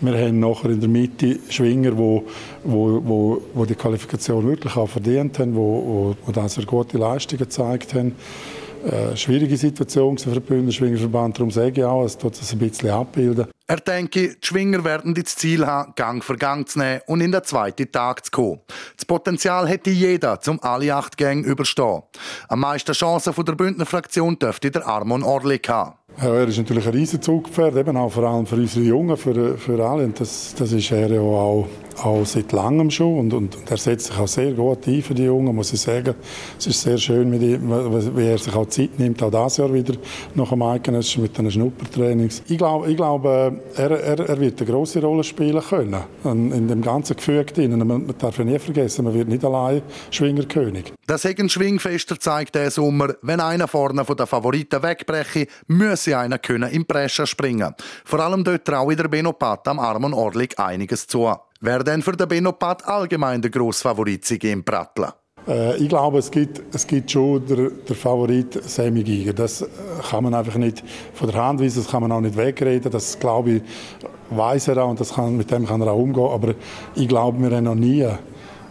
Wir 0.00 0.16
haben 0.16 0.38
nachher 0.38 0.70
in 0.70 0.80
der 0.80 0.88
Mitte 0.88 1.38
Schwinger, 1.48 1.96
wo, 1.96 2.24
wo, 2.62 3.02
wo, 3.04 3.42
wo 3.54 3.64
die 3.64 3.74
Qualifikation 3.74 4.46
wirklich 4.46 4.76
auch 4.76 4.88
verdient 4.88 5.38
haben, 5.38 5.56
wo, 5.56 6.14
wo, 6.24 6.32
wo 6.32 6.48
sehr 6.48 6.64
gute 6.64 6.98
Leistungen 6.98 7.38
gezeigt 7.38 7.94
haben 7.94 8.14
äh, 8.84 9.16
schwierige 9.16 9.56
Situation 9.56 10.16
für 10.18 10.30
den 10.30 10.42
Bündner 10.42 10.72
Schwingerverband. 10.72 11.38
Darum 11.38 11.50
sage 11.50 11.80
ich 11.80 11.84
auch, 11.84 12.04
es 12.04 12.16
tut 12.16 12.38
das 12.38 12.52
ein 12.52 12.58
bisschen 12.58 12.90
abbilden. 12.90 13.46
Er 13.66 13.76
denke, 13.76 14.28
die 14.28 14.46
Schwinger 14.46 14.84
werden 14.84 15.14
das 15.14 15.36
Ziel 15.36 15.66
haben, 15.66 15.92
Gang 15.94 16.24
für 16.24 16.36
Gang 16.36 16.68
zu 16.68 16.78
nehmen 16.78 17.00
und 17.06 17.20
in 17.20 17.32
den 17.32 17.44
zweiten 17.44 17.90
Tag 17.90 18.24
zu 18.24 18.30
kommen. 18.30 18.60
Das 18.96 19.04
Potenzial 19.04 19.68
hätte 19.68 19.90
jeder, 19.90 20.40
zum 20.40 20.62
alle 20.62 20.94
acht 20.94 21.16
Gänge 21.16 21.46
überstehen. 21.46 22.02
Am 22.48 22.60
meisten 22.60 22.92
Chancen 22.92 23.34
der 23.36 23.52
Bündner 23.52 23.86
Fraktion 23.86 24.38
dürfte 24.38 24.70
der 24.70 24.86
Armon 24.86 25.22
Orlik 25.22 25.68
haben. 25.68 25.94
Ja, 26.20 26.34
er 26.34 26.48
ist 26.48 26.58
natürlich 26.58 26.84
ein 26.84 26.94
Riesenzugpferd, 26.94 27.76
eben 27.76 27.96
auch 27.96 28.10
vor 28.10 28.24
allem 28.24 28.44
für 28.44 28.56
unsere 28.56 28.84
Jungen, 28.84 29.16
für, 29.16 29.56
für 29.56 29.88
alle. 29.88 30.02
Und 30.02 30.18
das, 30.18 30.52
das 30.58 30.72
ist 30.72 30.90
er 30.90 31.08
ja 31.12 31.20
auch, 31.20 31.68
auch 32.04 32.24
seit 32.24 32.52
langem 32.52 32.90
schon. 32.90 33.18
Und, 33.18 33.34
und, 33.34 33.56
er 33.70 33.76
setzt 33.76 34.06
sich 34.06 34.18
auch 34.18 34.28
sehr 34.28 34.52
gut 34.52 34.86
ein 34.86 35.02
für 35.02 35.14
die 35.14 35.24
Jungen, 35.24 35.54
muss 35.54 35.72
ich 35.72 35.80
sagen. 35.80 36.14
Es 36.58 36.66
ist 36.66 36.82
sehr 36.82 36.98
schön, 36.98 37.32
ihm, 37.32 38.16
wie 38.16 38.26
er 38.26 38.38
sich 38.38 38.54
auch 38.54 38.66
Zeit 38.66 38.98
nimmt, 38.98 39.22
auch 39.22 39.30
dieses 39.30 39.58
Jahr 39.58 39.72
wieder 39.72 39.94
nach 40.34 40.50
dem 40.50 40.62
Eidgenössischen 40.62 41.22
mit 41.22 41.36
den 41.36 41.50
Schnuppertrainings. 41.50 42.42
Ich 42.48 42.58
glaube, 42.58 42.90
ich 42.90 42.96
glaube 42.96 43.60
er, 43.76 43.90
er, 43.90 44.20
er 44.28 44.40
wird 44.40 44.60
eine 44.60 44.70
grosse 44.70 45.00
Rolle 45.00 45.24
spielen 45.24 45.62
können 45.62 46.02
in 46.24 46.68
dem 46.68 46.82
ganzen 46.82 47.16
Gefüge. 47.16 47.68
Man 47.68 48.14
darf 48.18 48.38
ja 48.38 48.44
nie 48.44 48.58
vergessen, 48.58 49.04
man 49.04 49.14
wird 49.14 49.28
nicht 49.28 49.44
allein 49.44 49.82
Schwingerkönig. 50.10 50.92
Das 51.06 51.24
Hegen 51.24 51.48
Schwingfester 51.48 52.18
zeigt 52.20 52.54
der 52.54 52.70
Sommer, 52.70 53.14
wenn 53.22 53.40
einer 53.40 53.68
vorne 53.68 54.04
von 54.04 54.16
den 54.16 54.26
Favoriten 54.26 54.82
wegbreche, 54.82 55.46
müsse 55.66 56.18
einer 56.18 56.38
können 56.38 56.70
im 56.70 56.84
Brescia 56.84 57.26
springen. 57.26 57.74
Vor 58.04 58.20
allem 58.20 58.44
dort 58.44 58.64
traue 58.64 58.96
der 58.96 59.08
Benopat 59.08 59.66
am 59.68 59.78
Armon 59.78 60.12
Orlik 60.12 60.58
einiges 60.58 61.06
zu. 61.06 61.28
Wer 61.60 61.82
denn 61.82 62.02
für 62.02 62.12
den 62.12 62.28
Benopat 62.28 62.86
allgemein 62.86 63.42
der 63.42 63.50
Grossfavorit 63.50 64.30
im 64.44 64.64
Prattler? 64.64 65.16
Äh, 65.48 65.76
ich 65.78 65.88
glaube, 65.88 66.18
es 66.18 66.30
gibt, 66.30 66.62
es 66.72 66.86
gibt 66.86 67.10
schon 67.10 67.44
der, 67.46 67.70
der 67.70 67.96
Favorit 67.96 68.62
Sammy 68.62 69.02
Giger. 69.02 69.32
Das 69.32 69.66
kann 70.08 70.22
man 70.22 70.34
einfach 70.34 70.54
nicht 70.54 70.84
von 71.14 71.28
der 71.28 71.42
Hand 71.44 71.60
weisen, 71.60 71.82
das 71.82 71.90
kann 71.90 72.02
man 72.02 72.12
auch 72.12 72.20
nicht 72.20 72.36
wegreden. 72.36 72.92
Das 72.92 73.18
glaube 73.18 73.50
ich, 73.50 73.62
weiß 74.30 74.68
er 74.68 74.84
auch 74.84 74.90
und 74.90 75.00
das 75.00 75.14
kann, 75.14 75.36
mit 75.36 75.50
dem 75.50 75.66
kann 75.66 75.80
er 75.80 75.88
auch 75.90 75.98
umgehen. 75.98 76.28
Aber 76.30 76.54
ich 76.94 77.08
glaube, 77.08 77.40
wir 77.40 77.56
haben 77.56 77.64
noch 77.64 77.74
nie 77.74 78.06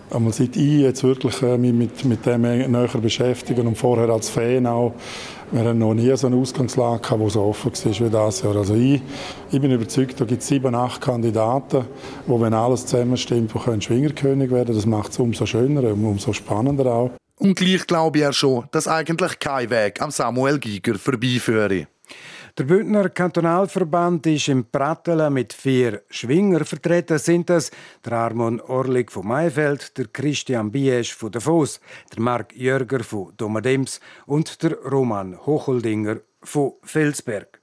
einmal 0.10 0.32
seit 0.32 0.56
ich 0.56 0.80
jetzt 0.80 1.04
wirklich 1.04 1.42
äh, 1.42 1.58
mich 1.58 1.74
mit, 1.74 2.06
mit 2.06 2.26
dem 2.26 2.42
näher 2.44 2.88
beschäftigen 3.02 3.68
und 3.68 3.78
vorher 3.78 4.10
als 4.10 4.30
Fan 4.30 4.66
auch, 4.66 4.94
wir 5.52 5.64
haben 5.64 5.80
noch 5.80 5.94
nie 5.94 6.16
so 6.18 6.28
eine 6.28 6.36
Ausgangslage 6.36 7.18
die 7.18 7.30
so 7.30 7.42
offen 7.44 7.72
war 7.72 8.06
wie 8.06 8.10
das 8.10 8.42
Jahr. 8.42 8.56
Also 8.56 8.76
ich, 8.76 9.02
ich 9.52 9.62
bin 9.62 9.72
überzeugt, 9.72 10.20
da 10.20 10.26
gibt 10.26 10.42
es 10.42 10.48
sieben, 10.48 10.76
acht 10.76 11.02
Kandidaten, 11.02 11.86
die, 12.28 12.32
wenn 12.42 12.54
alles 12.54 12.86
zusammenstimmt, 12.86 13.54
können 13.54 13.82
Schwingerkönig 13.82 14.52
werden 14.52 14.76
Das 14.76 14.86
macht 14.86 15.12
es 15.12 15.20
umso 15.20 15.46
schöner 15.46 15.84
und 15.84 16.04
umso 16.06 16.34
spannender 16.34 16.88
auch. 16.88 17.12
Und 17.40 17.56
gleich 17.56 17.86
glaube 17.88 18.18
ich 18.18 18.24
ja 18.24 18.34
schon, 18.34 18.66
dass 18.72 18.88
eigentlich 18.88 19.40
kein 19.40 19.70
Weg 19.70 20.02
am 20.02 20.12
Samuel 20.12 20.60
Giger 20.60 20.96
vorbeiführe. 20.96 21.88
Der 22.58 22.64
Bündner 22.64 23.10
Kantonalverband 23.10 24.26
ist 24.26 24.48
im 24.48 24.66
Prattelen 24.66 25.32
mit 25.32 25.54
vier 25.54 26.02
Schwinger 26.10 26.66
vertreten. 26.66 27.20
Sind 27.20 27.52
das 27.52 27.70
der 28.04 28.14
Armon 28.14 28.60
Orlik 28.60 29.12
von 29.12 29.28
Maifeld, 29.28 29.96
der 29.96 30.08
Christian 30.08 30.72
Biesch 30.72 31.14
von 31.14 31.32
Davos, 31.32 31.80
der 32.12 32.20
Marc 32.20 32.56
Jörger 32.56 33.04
von 33.04 33.32
Domadems 33.38 34.00
und 34.26 34.64
der 34.64 34.72
Roman 34.72 35.38
Hocholdinger 35.46 36.22
von 36.42 36.74
Felsberg. 36.82 37.60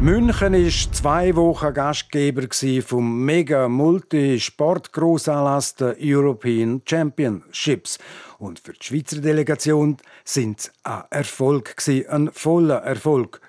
München 0.00 0.54
ist 0.54 0.94
zwei 0.94 1.34
Wochen 1.34 1.74
Gastgeber 1.74 2.46
vom 2.86 3.24
mega 3.24 3.68
Multi-Sport-Grossanlass 3.68 5.74
der 5.74 5.96
European 6.00 6.82
Championships. 6.84 7.98
Und 8.38 8.60
für 8.60 8.74
die 8.74 8.86
Schweizer 8.86 9.20
Delegation 9.20 9.96
sind 10.24 10.60
es 10.60 10.70
ein 10.84 11.02
Erfolg 11.10 11.74
ein 12.08 12.30
voller 12.32 12.76
Erfolg. 12.76 13.40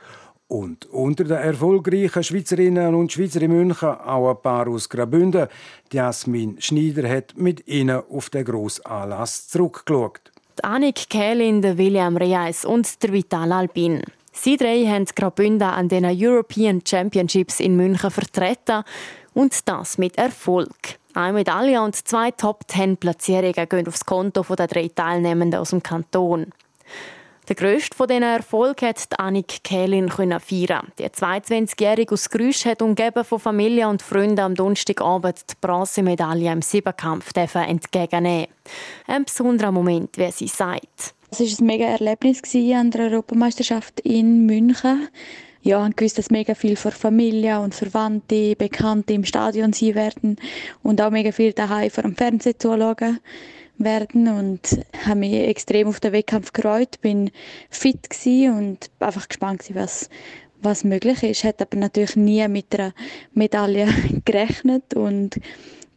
Und 0.47 0.87
unter 0.87 1.25
den 1.25 1.37
erfolgreichen 1.37 2.23
Schweizerinnen 2.23 2.95
und 2.95 3.11
Schweizer 3.11 3.43
in 3.43 3.51
München 3.51 3.89
auch 3.89 4.31
ein 4.31 4.41
paar 4.41 4.67
aus 4.69 4.89
Graubünden. 4.89 5.49
Jasmin 5.93 6.59
Schneider 6.59 7.07
hat 7.07 7.37
mit 7.37 7.67
ihnen 7.67 8.01
auf 8.09 8.31
den 8.31 8.45
Grossanlass 8.45 9.49
zurückgeschaut. 9.49 10.31
Annik 10.63 11.11
Kählin, 11.11 11.61
William 11.77 12.17
Reis 12.17 12.65
und 12.65 13.03
der 13.03 13.13
Vital 13.13 13.51
Albin. 13.51 14.01
Sie 14.31 14.57
drei 14.57 14.85
haben 14.85 15.05
Graubünden 15.05 15.67
an 15.67 15.89
den 15.89 16.05
European 16.05 16.81
Championships 16.85 17.59
in 17.59 17.75
München 17.75 18.11
vertreten 18.11 18.83
und 19.33 19.67
das 19.67 19.97
mit 19.97 20.17
Erfolg. 20.17 20.99
Eine 21.13 21.33
Medaille 21.33 21.81
und 21.81 21.95
zwei 21.95 22.31
Top-10-Platzierungen 22.31 23.67
gehen 23.67 23.87
aufs 23.87 24.05
Konto 24.05 24.43
der 24.55 24.67
drei 24.67 24.89
Teilnehmenden 24.89 25.59
aus 25.59 25.71
dem 25.71 25.81
Kanton. 25.81 26.47
Der 27.49 27.55
grösste 27.55 27.97
von 27.97 28.07
diesen 28.07 28.21
Erfolg 28.21 28.83
hat 28.83 29.19
Annik 29.19 29.63
Kählin 29.63 30.07
feiern. 30.11 30.91
Die 30.99 31.07
22-Jährige 31.07 32.13
aus 32.13 32.29
Grüsch 32.29 32.63
hat 32.65 32.83
umgeben 32.83 33.25
von 33.25 33.39
Familie 33.39 33.87
und 33.87 34.03
Freunden 34.03 34.41
am 34.41 34.53
Donnerstagabend 34.53 35.41
die 35.49 35.55
Bronzemedaille 35.59 36.51
im 36.51 36.61
Siebenkampf 36.61 37.31
entgegennehmen. 37.35 38.49
Ein 39.07 39.25
besonderer 39.25 39.71
Moment, 39.71 40.15
wie 40.19 40.29
sie 40.31 40.47
sagt. 40.47 41.15
Es 41.31 41.39
war 41.39 41.47
ein 41.47 41.65
mega 41.65 41.85
Erlebnis 41.85 42.41
an 42.53 42.91
der 42.91 43.11
Europameisterschaft 43.11 43.99
in 43.99 44.45
München. 44.45 45.07
Ja, 45.61 45.87
ich 45.87 46.01
wusste, 46.01 46.21
dass 46.21 46.31
mega 46.31 46.55
viel 46.55 46.75
für 46.75 46.91
Familie 46.91 47.59
und 47.59 47.75
Verwandte, 47.75 48.55
Bekannte 48.55 49.13
im 49.13 49.25
Stadion 49.25 49.73
sein 49.73 49.93
werden 49.93 50.37
und 50.81 51.01
auch 51.01 51.11
mega 51.11 51.31
viel 51.31 51.53
daheim 51.53 51.91
vor 51.91 52.03
dem 52.03 52.15
Fernsehen 52.15 52.55
zuschauen 52.57 53.19
werden 53.77 54.27
und 54.27 54.79
habe 55.05 55.19
mich 55.19 55.33
extrem 55.33 55.87
auf 55.87 55.99
den 55.99 56.13
Wettkampf 56.13 56.51
gefreut, 56.51 56.99
bin 57.01 57.29
fit 57.69 58.07
und 58.25 58.89
einfach 58.99 59.27
gespannt 59.27 59.63
was 59.73 60.09
was 60.61 60.83
möglich 60.83 61.23
ist. 61.23 61.43
Hätte 61.43 61.65
aber 61.65 61.77
natürlich 61.77 62.15
nie 62.15 62.47
mit 62.47 62.73
einer 62.77 62.93
Medaille 63.33 63.87
gerechnet 64.25 64.93
und 64.93 65.39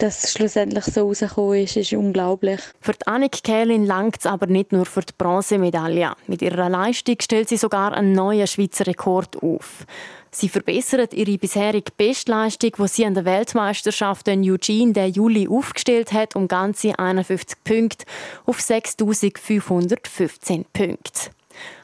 dass 0.03 0.33
schlussendlich 0.33 0.85
so 0.85 1.07
rausgekommen 1.07 1.63
ist, 1.63 1.77
ist 1.77 1.93
unglaublich. 1.93 2.61
Für 2.81 2.93
die 2.93 3.07
Annik 3.07 3.45
Kählin 3.45 3.87
langt 3.87 4.19
es 4.19 4.27
aber 4.27 4.47
nicht 4.47 4.73
nur 4.73 4.85
für 4.85 5.03
die 5.03 5.13
Bronzemedaille. 5.17 6.15
Mit 6.27 6.43
ihrer 6.43 6.69
Leistung 6.69 7.15
stellt 7.21 7.49
sie 7.49 7.57
sogar 7.57 7.93
einen 7.93 8.13
neuen 8.13 8.49
Schweizer 8.49 8.89
Rekord 8.89 9.41
auf. 9.41 9.87
Sie 10.33 10.49
verbessert 10.49 11.15
ihre 11.15 11.39
bisherige 11.39 11.93
Bestleistung, 11.97 12.73
die 12.79 12.89
sie 12.89 13.07
an 13.07 13.15
der 13.15 13.25
Weltmeisterschaft 13.25 14.27
in 14.27 14.43
Eugene 14.51 14.93
der 14.93 15.09
Juli 15.09 15.47
aufgestellt 15.47 16.13
hat, 16.13 16.35
um 16.35 16.49
ganze 16.49 16.99
51 16.99 17.59
Punkte 17.63 18.05
auf 18.45 18.59
6.515 18.59 20.65
Punkte. 20.73 21.31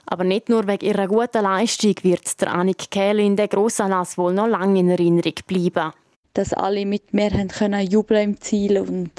Aber 0.07 0.25
nicht 0.25 0.49
nur 0.49 0.67
wegen 0.67 0.87
ihrer 0.87 1.07
guten 1.07 1.43
Leistung 1.43 1.95
wird 2.03 2.41
der 2.41 2.53
Annik 2.53 2.91
Kählin 2.91 3.37
der 3.37 3.47
Grossanlass 3.47 4.19
wohl 4.19 4.33
noch 4.33 4.49
lange 4.49 4.81
in 4.81 4.91
Erinnerung 4.91 5.35
bleiben 5.47 5.93
dass 6.39 6.53
alle 6.53 6.87
mit 6.87 7.13
mir 7.13 7.33
haben 7.33 7.49
können 7.49 7.85
jubeln 7.85 8.31
im 8.31 8.41
Ziel 8.41 8.79
und 8.79 9.11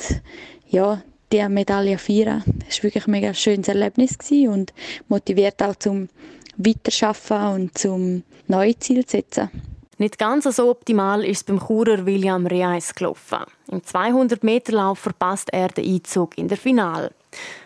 ja, 0.70 1.02
die 1.34 1.50
Medaille 1.50 1.98
feiern. 1.98 2.44
Das 2.66 2.78
war 2.78 2.84
wirklich 2.84 3.08
ein 3.08 3.12
mega 3.12 3.34
schönes 3.34 3.68
Erlebnis 3.68 4.18
und 4.48 4.74
motiviert 5.10 5.62
auch 5.62 5.76
zum 5.76 6.08
Weiterschaffen 6.56 7.48
und 7.48 7.78
zum 7.78 8.24
neue 8.48 8.80
Ziel 8.80 9.06
zu 9.06 9.18
setzen. 9.18 9.50
Nicht 9.98 10.18
ganz 10.18 10.46
so 10.46 10.72
optimal 10.72 11.26
ist 11.26 11.40
es 11.40 11.44
beim 11.44 11.60
Churer 11.60 12.06
William 12.06 12.48
Reis 12.48 12.96
gelaufen. 12.96 13.40
Im 13.70 13.82
200-Meter-Lauf 13.82 15.00
verpasst 15.00 15.50
er 15.52 15.68
den 15.68 15.96
Einzug 15.96 16.38
in 16.38 16.48
der 16.48 16.58
Finale. 16.58 17.12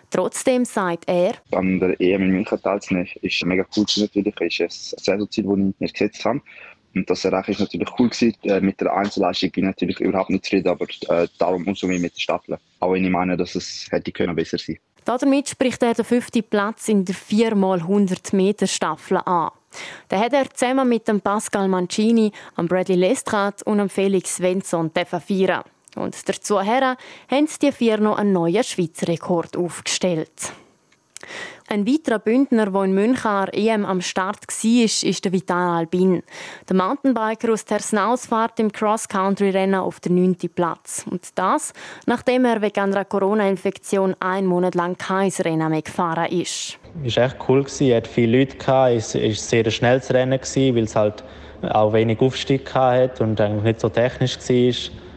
Trotzdem 0.10 0.66
sagt 0.66 1.04
er, 1.08 1.36
an 1.52 1.80
der 1.80 2.00
EM 2.02 2.24
in 2.24 2.32
München 2.32 2.60
teilzunehmen, 2.60 3.08
ist 3.22 3.46
mega 3.46 3.66
cool 3.78 3.86
natürlich. 3.98 4.60
ist 4.60 4.96
ein 4.98 5.04
Saisonziel, 5.04 5.44
das 5.44 5.58
ich 5.58 5.80
mir 5.80 5.88
gesetzt 5.89 6.26
habe. 6.26 6.42
Und 6.95 7.10
das 7.10 7.25
Erreichen 7.25 7.51
ist 7.51 7.60
natürlich 7.60 7.89
cool 7.97 8.10
gewesen. 8.10 8.36
Äh, 8.43 8.62
mit 8.62 8.79
der 8.79 8.93
Einzelleistung 8.93 9.51
bin 9.51 9.63
ich 9.63 9.67
natürlich 9.67 9.99
überhaupt 9.99 10.29
nicht 10.29 10.45
zufrieden, 10.45 10.69
aber 10.69 10.86
äh, 11.10 11.27
darum 11.38 11.67
umso 11.67 11.88
mehr 11.88 11.99
mit 11.99 12.15
der 12.15 12.21
Staffel. 12.21 12.58
Auch 12.79 12.93
wenn 12.93 13.03
ich 13.03 13.12
meine, 13.12 13.36
dass 13.36 13.56
es 13.56 13.88
hätte 13.89 14.12
können 14.12 14.36
besser 14.36 14.58
sein 14.58 14.77
Damit 15.06 15.49
spricht 15.49 15.82
er 15.82 15.93
den 15.93 16.06
fünften 16.06 16.43
Platz 16.43 16.88
in 16.88 17.06
der 17.06 17.15
4x100 17.15 18.36
Meter 18.36 18.67
Staffel 18.67 19.17
an. 19.17 19.49
Den 20.12 20.19
hat 20.19 20.34
er 20.34 20.49
zusammen 20.51 20.88
mit 20.88 21.08
dem 21.08 21.19
Pascal 21.19 21.67
Mancini, 21.67 22.32
dem 22.58 22.67
Bradley 22.67 22.97
Lestrade 22.97 23.58
und 23.65 23.79
dem 23.79 23.89
Felix 23.89 24.36
Svensson 24.36 24.91
feiern. 24.91 25.63
Und 25.95 26.27
dazu 26.27 26.62
haben 26.62 26.97
die 27.62 27.71
vier 27.71 27.97
noch 27.97 28.17
einen 28.17 28.34
neuen 28.34 28.63
Schweizer 28.63 29.08
Rekord 29.08 29.58
aufgestellt. 29.58 30.53
Ein 31.69 31.88
weiterer 31.88 32.19
Bündner, 32.19 32.69
der 32.69 32.84
in 32.84 32.93
München 32.93 33.26
an 33.26 33.47
EM 33.49 33.86
am 33.86 34.02
Start 34.02 34.47
war, 34.47 34.84
ist 34.84 35.26
der 35.26 35.32
Vital 35.32 35.78
Albin. 35.78 36.21
Der 36.67 36.76
Mountainbiker 36.76 37.54
aus 37.54 37.63
Tersnaus 37.65 38.26
fährt 38.26 38.60
im 38.60 38.71
Cross-Country-Rennen 38.71 39.76
auf 39.76 39.99
den 40.02 40.15
9. 40.15 40.36
Platz. 40.54 41.06
Und 41.10 41.28
das, 41.36 41.73
nachdem 42.06 42.45
er 42.45 42.62
wegen 42.62 42.80
einer 42.82 43.06
Corona-Infektion 43.06 44.15
einen 44.19 44.45
Monat 44.45 44.76
lang 44.76 44.97
kein 44.97 45.32
Rennen 45.39 45.69
mehr 45.69 45.82
gefahren 45.82 46.32
ist. 46.32 46.78
Es 47.04 47.15
war 47.15 47.23
echt 47.23 47.38
cool. 47.47 47.62
Es 47.62 47.80
hatte 47.80 48.10
viele 48.10 48.39
Leute. 48.39 48.58
Es 48.58 48.67
war 48.67 49.21
ein 49.21 49.34
sehr 49.34 49.71
schnelles 49.71 50.13
Rennen, 50.13 50.39
weil 50.39 50.84
es 50.84 50.95
halt 50.95 51.23
auch 51.69 51.93
wenig 51.93 52.19
Aufstieg 52.19 52.73
hatte 52.76 53.23
und 53.23 53.39
eigentlich 53.39 53.63
nicht 53.63 53.80
so 53.80 53.88
technisch 53.89 54.38
war. 54.38 54.45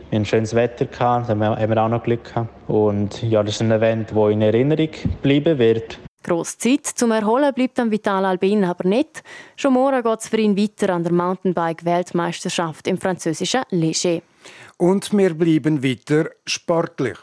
Wir 0.08 0.20
hatten 0.20 0.24
schönes 0.24 0.54
Wetter, 0.54 0.84
da 0.84 1.26
haben 1.26 1.40
wir 1.40 1.82
auch 1.82 1.88
noch 1.88 2.04
Glück. 2.04 2.32
Und 2.68 3.20
ja, 3.24 3.42
das 3.42 3.56
ist 3.56 3.62
ein 3.62 3.72
Event, 3.72 4.12
das 4.12 4.30
in 4.30 4.40
Erinnerung 4.40 4.90
bleiben 5.20 5.58
wird. 5.58 5.98
Grosse 6.26 6.58
Zeit 6.58 6.86
zum 6.86 7.12
Erholen 7.12 7.54
bleibt 7.54 7.78
am 7.78 7.90
Vital 7.90 8.24
Albin 8.24 8.64
aber 8.64 8.88
nicht. 8.88 9.22
Schon 9.54 9.74
morgen 9.74 10.02
geht 10.02 10.20
es 10.20 10.28
für 10.28 10.38
ihn 10.38 10.56
weiter 10.56 10.92
an 10.92 11.04
der 11.04 11.12
Mountainbike-Weltmeisterschaft 11.12 12.88
im 12.88 12.98
französischen 12.98 13.62
Léger. 13.70 14.22
Und 14.76 15.16
wir 15.16 15.34
bleiben 15.34 15.84
weiter 15.84 16.30
sportlich. 16.44 17.16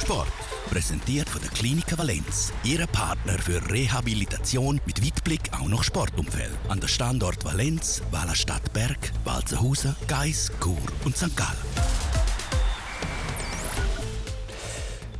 Sport. 0.00 0.28
Präsentiert 0.70 1.28
von 1.28 1.42
der 1.42 1.50
Klinik 1.50 1.98
Valenz. 1.98 2.52
Ihre 2.62 2.86
Partner 2.86 3.36
für 3.40 3.60
Rehabilitation 3.72 4.80
mit 4.86 5.04
Weitblick 5.04 5.50
auch 5.52 5.66
noch 5.66 5.82
Sportumfeld. 5.82 6.56
An 6.68 6.78
der 6.78 6.86
Standort 6.86 7.44
Valenz, 7.44 8.00
Wallerstadt 8.12 8.72
Berg, 8.72 9.10
Walzenhausen, 9.24 9.96
Geis, 10.06 10.52
Chur 10.62 10.78
und 11.04 11.16
St. 11.16 11.36
Gallen. 11.36 12.09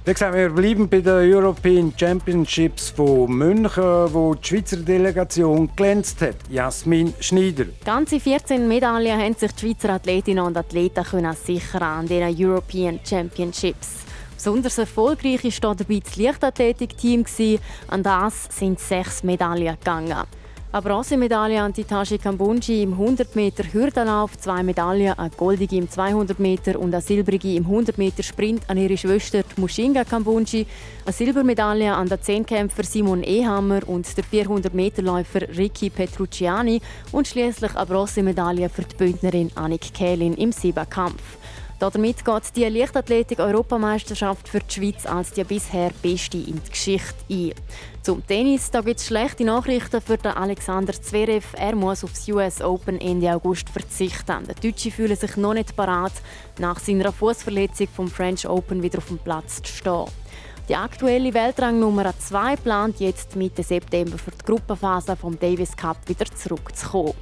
Wie 0.03 0.15
gesagt, 0.15 0.35
wir 0.35 0.49
bleiben 0.49 0.89
bei 0.89 1.03
den 1.03 1.31
European 1.31 1.93
Championships 1.95 2.89
von 2.89 3.31
München, 3.31 3.85
wo 4.15 4.35
die 4.35 4.49
Schweizer 4.49 4.79
Delegation 4.79 5.69
glänzt 5.77 6.23
hat. 6.23 6.37
Jasmin 6.49 7.13
Schneider. 7.21 7.67
Ganze 7.85 8.19
14 8.19 8.67
Medaillen 8.67 9.21
haben 9.21 9.35
sich 9.35 9.53
die 9.53 9.67
Schweizer 9.67 9.91
Athletinnen 9.91 10.43
und 10.43 10.57
Athleten 10.57 11.05
können 11.05 11.37
sichern 11.37 11.83
an 11.83 12.07
den 12.07 12.35
European 12.35 12.99
Championships. 13.05 14.07
Besonders 14.35 14.79
erfolgreich 14.79 15.45
war 15.45 15.75
dabei 15.75 16.01
das 16.03 16.17
Leichtathletikteam. 16.17 17.27
An 17.89 18.03
das 18.03 18.49
sind 18.51 18.81
sechs 18.81 19.23
Medaillen 19.23 19.77
gegangen. 19.79 20.27
Eine 20.73 20.83
Bronzemedaille 20.83 21.61
an 21.61 21.75
Tashi 21.75 22.17
Kambunji 22.17 22.85
im 22.85 22.93
100 22.93 23.35
Meter 23.35 23.65
Hürdenlauf, 23.73 24.39
zwei 24.39 24.63
Medaillen, 24.63 25.19
eine 25.19 25.31
goldige 25.31 25.75
im 25.75 25.91
200 25.91 26.39
Meter 26.39 26.79
und 26.79 26.95
eine 26.95 27.03
silbrige 27.03 27.57
im 27.57 27.65
100 27.65 27.99
Meter 27.99 28.23
Sprint 28.23 28.63
an 28.71 28.77
ihre 28.77 28.97
Schwester 28.97 29.43
Mushinga 29.57 30.05
Kambunji, 30.05 30.69
eine 31.05 31.13
Silbermedaille 31.13 31.93
an 31.93 32.09
den 32.09 32.23
Zehnkämpfer 32.23 32.85
Simon 32.85 33.25
Ehammer 33.25 33.81
und 33.89 34.17
der 34.17 34.23
400 34.23 34.73
Meter 34.73 35.03
Läufer 35.03 35.41
Ricky 35.59 35.91
Petrucciani 35.91 36.81
und 37.11 37.27
schließlich 37.27 37.75
eine 37.75 37.87
Bronzemedaille 37.87 38.69
für 38.69 38.83
die 38.83 38.95
Bündnerin 38.95 39.51
Annik 39.57 39.93
Kählin 39.93 40.35
im 40.35 40.53
Siebenkampf. 40.53 41.40
Damit 41.81 42.23
geht 42.27 42.57
die 42.57 42.67
Leichtathletik-Europameisterschaft 42.67 44.47
für 44.47 44.61
die 44.61 44.71
Schweiz 44.71 45.07
als 45.07 45.33
die 45.33 45.45
bisher 45.45 45.91
beste 46.03 46.37
in 46.37 46.61
die 46.63 46.71
Geschichte 46.71 47.15
ein. 47.31 47.55
Zum 48.03 48.27
Tennis 48.27 48.71
gibt 48.71 49.01
es 49.01 49.07
schlechte 49.07 49.45
Nachrichten 49.45 50.03
für 50.03 50.19
den 50.19 50.33
Alexander 50.33 50.93
Zverev. 50.93 51.57
Er 51.57 51.75
muss 51.75 52.05
aufs 52.05 52.29
US 52.29 52.61
Open 52.61 53.01
Ende 53.01 53.35
August 53.35 53.71
verzichten. 53.71 54.47
Der 54.47 54.57
Deutsche 54.57 54.91
fühlt 54.91 55.19
sich 55.19 55.39
noch 55.39 55.55
nicht 55.55 55.75
parat, 55.75 56.13
nach 56.59 56.79
seiner 56.79 57.13
Fußverletzung 57.13 57.89
vom 57.89 58.09
French 58.09 58.47
Open 58.47 58.83
wieder 58.83 58.99
auf 58.99 59.07
dem 59.07 59.17
Platz 59.17 59.63
zu 59.63 59.73
stehen. 59.73 60.05
Die 60.69 60.77
aktuelle 60.77 61.33
Weltrang 61.33 61.81
Nummer 61.81 62.13
2 62.17 62.57
plant 62.57 63.01
jetzt 63.01 63.37
Mitte 63.37 63.63
September 63.63 64.19
für 64.19 64.33
die 64.33 64.40
Gruppenphase 64.51 65.15
vom 65.15 65.39
Davis 65.39 65.77
Cup 65.77 65.97
wieder 66.07 66.25
zurückzukommen. 66.25 67.15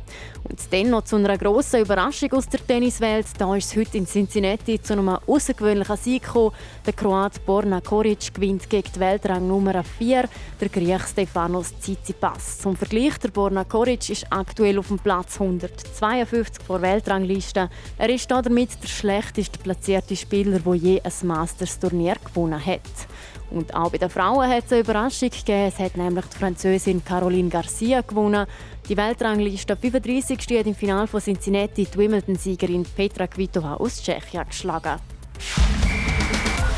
Und 0.44 0.72
dann 0.72 0.88
noch 0.88 1.04
zu 1.04 1.16
einer 1.16 1.36
grossen 1.36 1.82
Überraschung 1.82 2.32
aus 2.32 2.48
der 2.48 2.66
Tenniswelt. 2.66 3.26
Da 3.36 3.54
ist 3.54 3.70
es 3.70 3.76
heute 3.76 3.98
in 3.98 4.06
Cincinnati 4.06 4.80
zu 4.80 4.94
einem 4.94 5.10
außergewöhnlichen 5.10 5.96
Sieg 5.98 6.22
gekommen. 6.22 6.54
Der 6.86 6.94
Kroat 6.94 7.44
Borna 7.44 7.82
Koric 7.82 8.32
gewinnt 8.32 8.70
gegen 8.70 8.90
die 8.94 9.00
Weltrang 9.00 9.46
Nummer 9.46 9.84
4, 9.84 10.26
der 10.58 10.68
Griech 10.70 11.02
Stefanos 11.02 11.78
Tsitsipas. 11.78 12.60
Zum 12.60 12.74
Vergleich, 12.76 13.18
der 13.18 13.28
Borna 13.28 13.64
Koric 13.64 14.08
ist 14.08 14.26
aktuell 14.30 14.78
auf 14.78 14.88
dem 14.88 14.98
Platz 14.98 15.38
152 15.38 16.64
vor 16.64 16.80
Weltrangliste. 16.80 17.68
Er 17.98 18.08
ist 18.08 18.30
damit 18.30 18.82
der 18.82 18.88
schlechtest 18.88 19.62
platzierte 19.62 20.16
Spieler, 20.16 20.60
der 20.60 20.74
je 20.74 21.02
ein 21.02 21.26
Masters-Turnier 21.26 22.16
gewonnen 22.24 22.64
hat. 22.64 22.80
Und 23.50 23.74
auch 23.74 23.90
bei 23.90 23.98
den 23.98 24.11
Frauen 24.11 24.48
hat 24.48 24.64
es 24.66 24.72
eine 24.72 24.82
Überraschung 24.82 25.30
gegeben. 25.30 25.68
Es 25.68 25.78
hat 25.78 25.96
nämlich 25.96 26.26
die 26.26 26.38
Französin 26.38 27.04
Caroline 27.04 27.48
Garcia 27.48 28.02
gewonnen. 28.02 28.46
Die 28.88 28.96
Weltrangliste 28.96 29.76
35 29.76 30.40
steht 30.40 30.66
im 30.66 30.74
Finale 30.74 31.06
von 31.06 31.20
Cincinnati 31.20 31.87
die 31.87 31.98
Wimbledon-Siegerin 31.98 32.84
Petra 32.96 33.26
Kvitova 33.26 33.74
aus 33.74 34.02
Tschechien 34.02 34.46
geschlagen. 34.46 34.98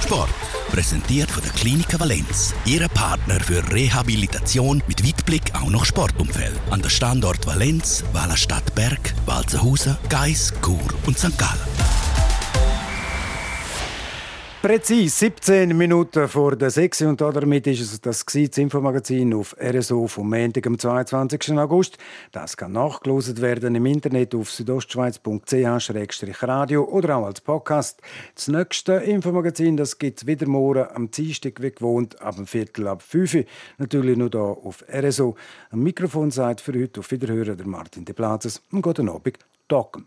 Sport. 0.03 0.31
Präsentiert 0.71 1.31
von 1.31 1.43
der 1.43 1.53
Klinik 1.53 1.99
Valenz. 1.99 2.55
Ihre 2.65 2.89
Partner 2.89 3.41
für 3.41 3.61
Rehabilitation 3.73 4.83
mit 4.87 5.05
Weitblick 5.05 5.53
auch 5.55 5.69
noch 5.69 5.85
Sportumfeld. 5.85 6.61
An 6.71 6.81
der 6.81 6.91
Standort 6.91 7.45
Valenz, 7.45 8.05
Wallerstadt 8.13 8.73
Berg, 8.77 9.15
Walzenhausen, 9.27 9.97
Geis, 10.09 10.53
Chur 10.65 10.79
und 11.07 11.19
St. 11.19 11.37
Gallen. 11.37 11.70
Präzis 14.63 15.19
17 15.21 15.75
Minuten 15.75 16.29
vor 16.29 16.55
der 16.55 16.69
6 16.69 17.01
und 17.03 17.23
damit 17.23 17.67
ist 17.67 17.81
es 17.81 17.99
das, 17.99 18.27
das 18.27 18.59
Infomagazin 18.59 19.33
auf 19.33 19.57
RSO 19.59 20.07
vom 20.07 20.29
Montag, 20.29 20.67
am 20.67 20.79
22. 20.79 21.53
August. 21.53 21.97
Das 22.31 22.59
kann 22.59 22.73
nachgelost 22.73 23.41
werden 23.41 23.75
im 23.75 23.87
Internet 23.87 24.35
auf 24.35 24.51
südostschweiz.ch-radio 24.51 26.85
oder 26.85 27.17
auch 27.17 27.25
als 27.25 27.41
Podcast. 27.41 28.03
Das 28.35 28.49
nächste 28.49 28.93
Infomagazin 28.93 29.83
gibt 29.99 30.21
es 30.21 30.27
wieder 30.27 30.47
morgen 30.47 30.89
am 30.95 31.11
Dienstag 31.11 31.63
wie 31.63 31.71
gewohnt 31.71 32.21
ab 32.21 32.37
dem 32.37 32.47
Viertel 32.47 32.87
ab 32.87 33.01
5 33.01 33.37
Uhr. 33.37 33.45
Natürlich 33.79 34.19
nur 34.19 34.29
hier 34.29 34.41
auf 34.41 34.85
RSO. 34.93 35.37
Am 35.71 35.83
Mikrofon 35.83 36.31
seid 36.31 36.61
für 36.61 36.79
heute 36.79 37.01
auf 37.01 37.11
Wiederhören 37.11 37.57
der 37.57 37.67
Martin 37.67 38.05
De 38.05 38.15
Plazes 38.15 38.61
und 38.71 38.83
guten 38.83 39.09
Abend. 39.09 39.39
Talken. 39.69 40.07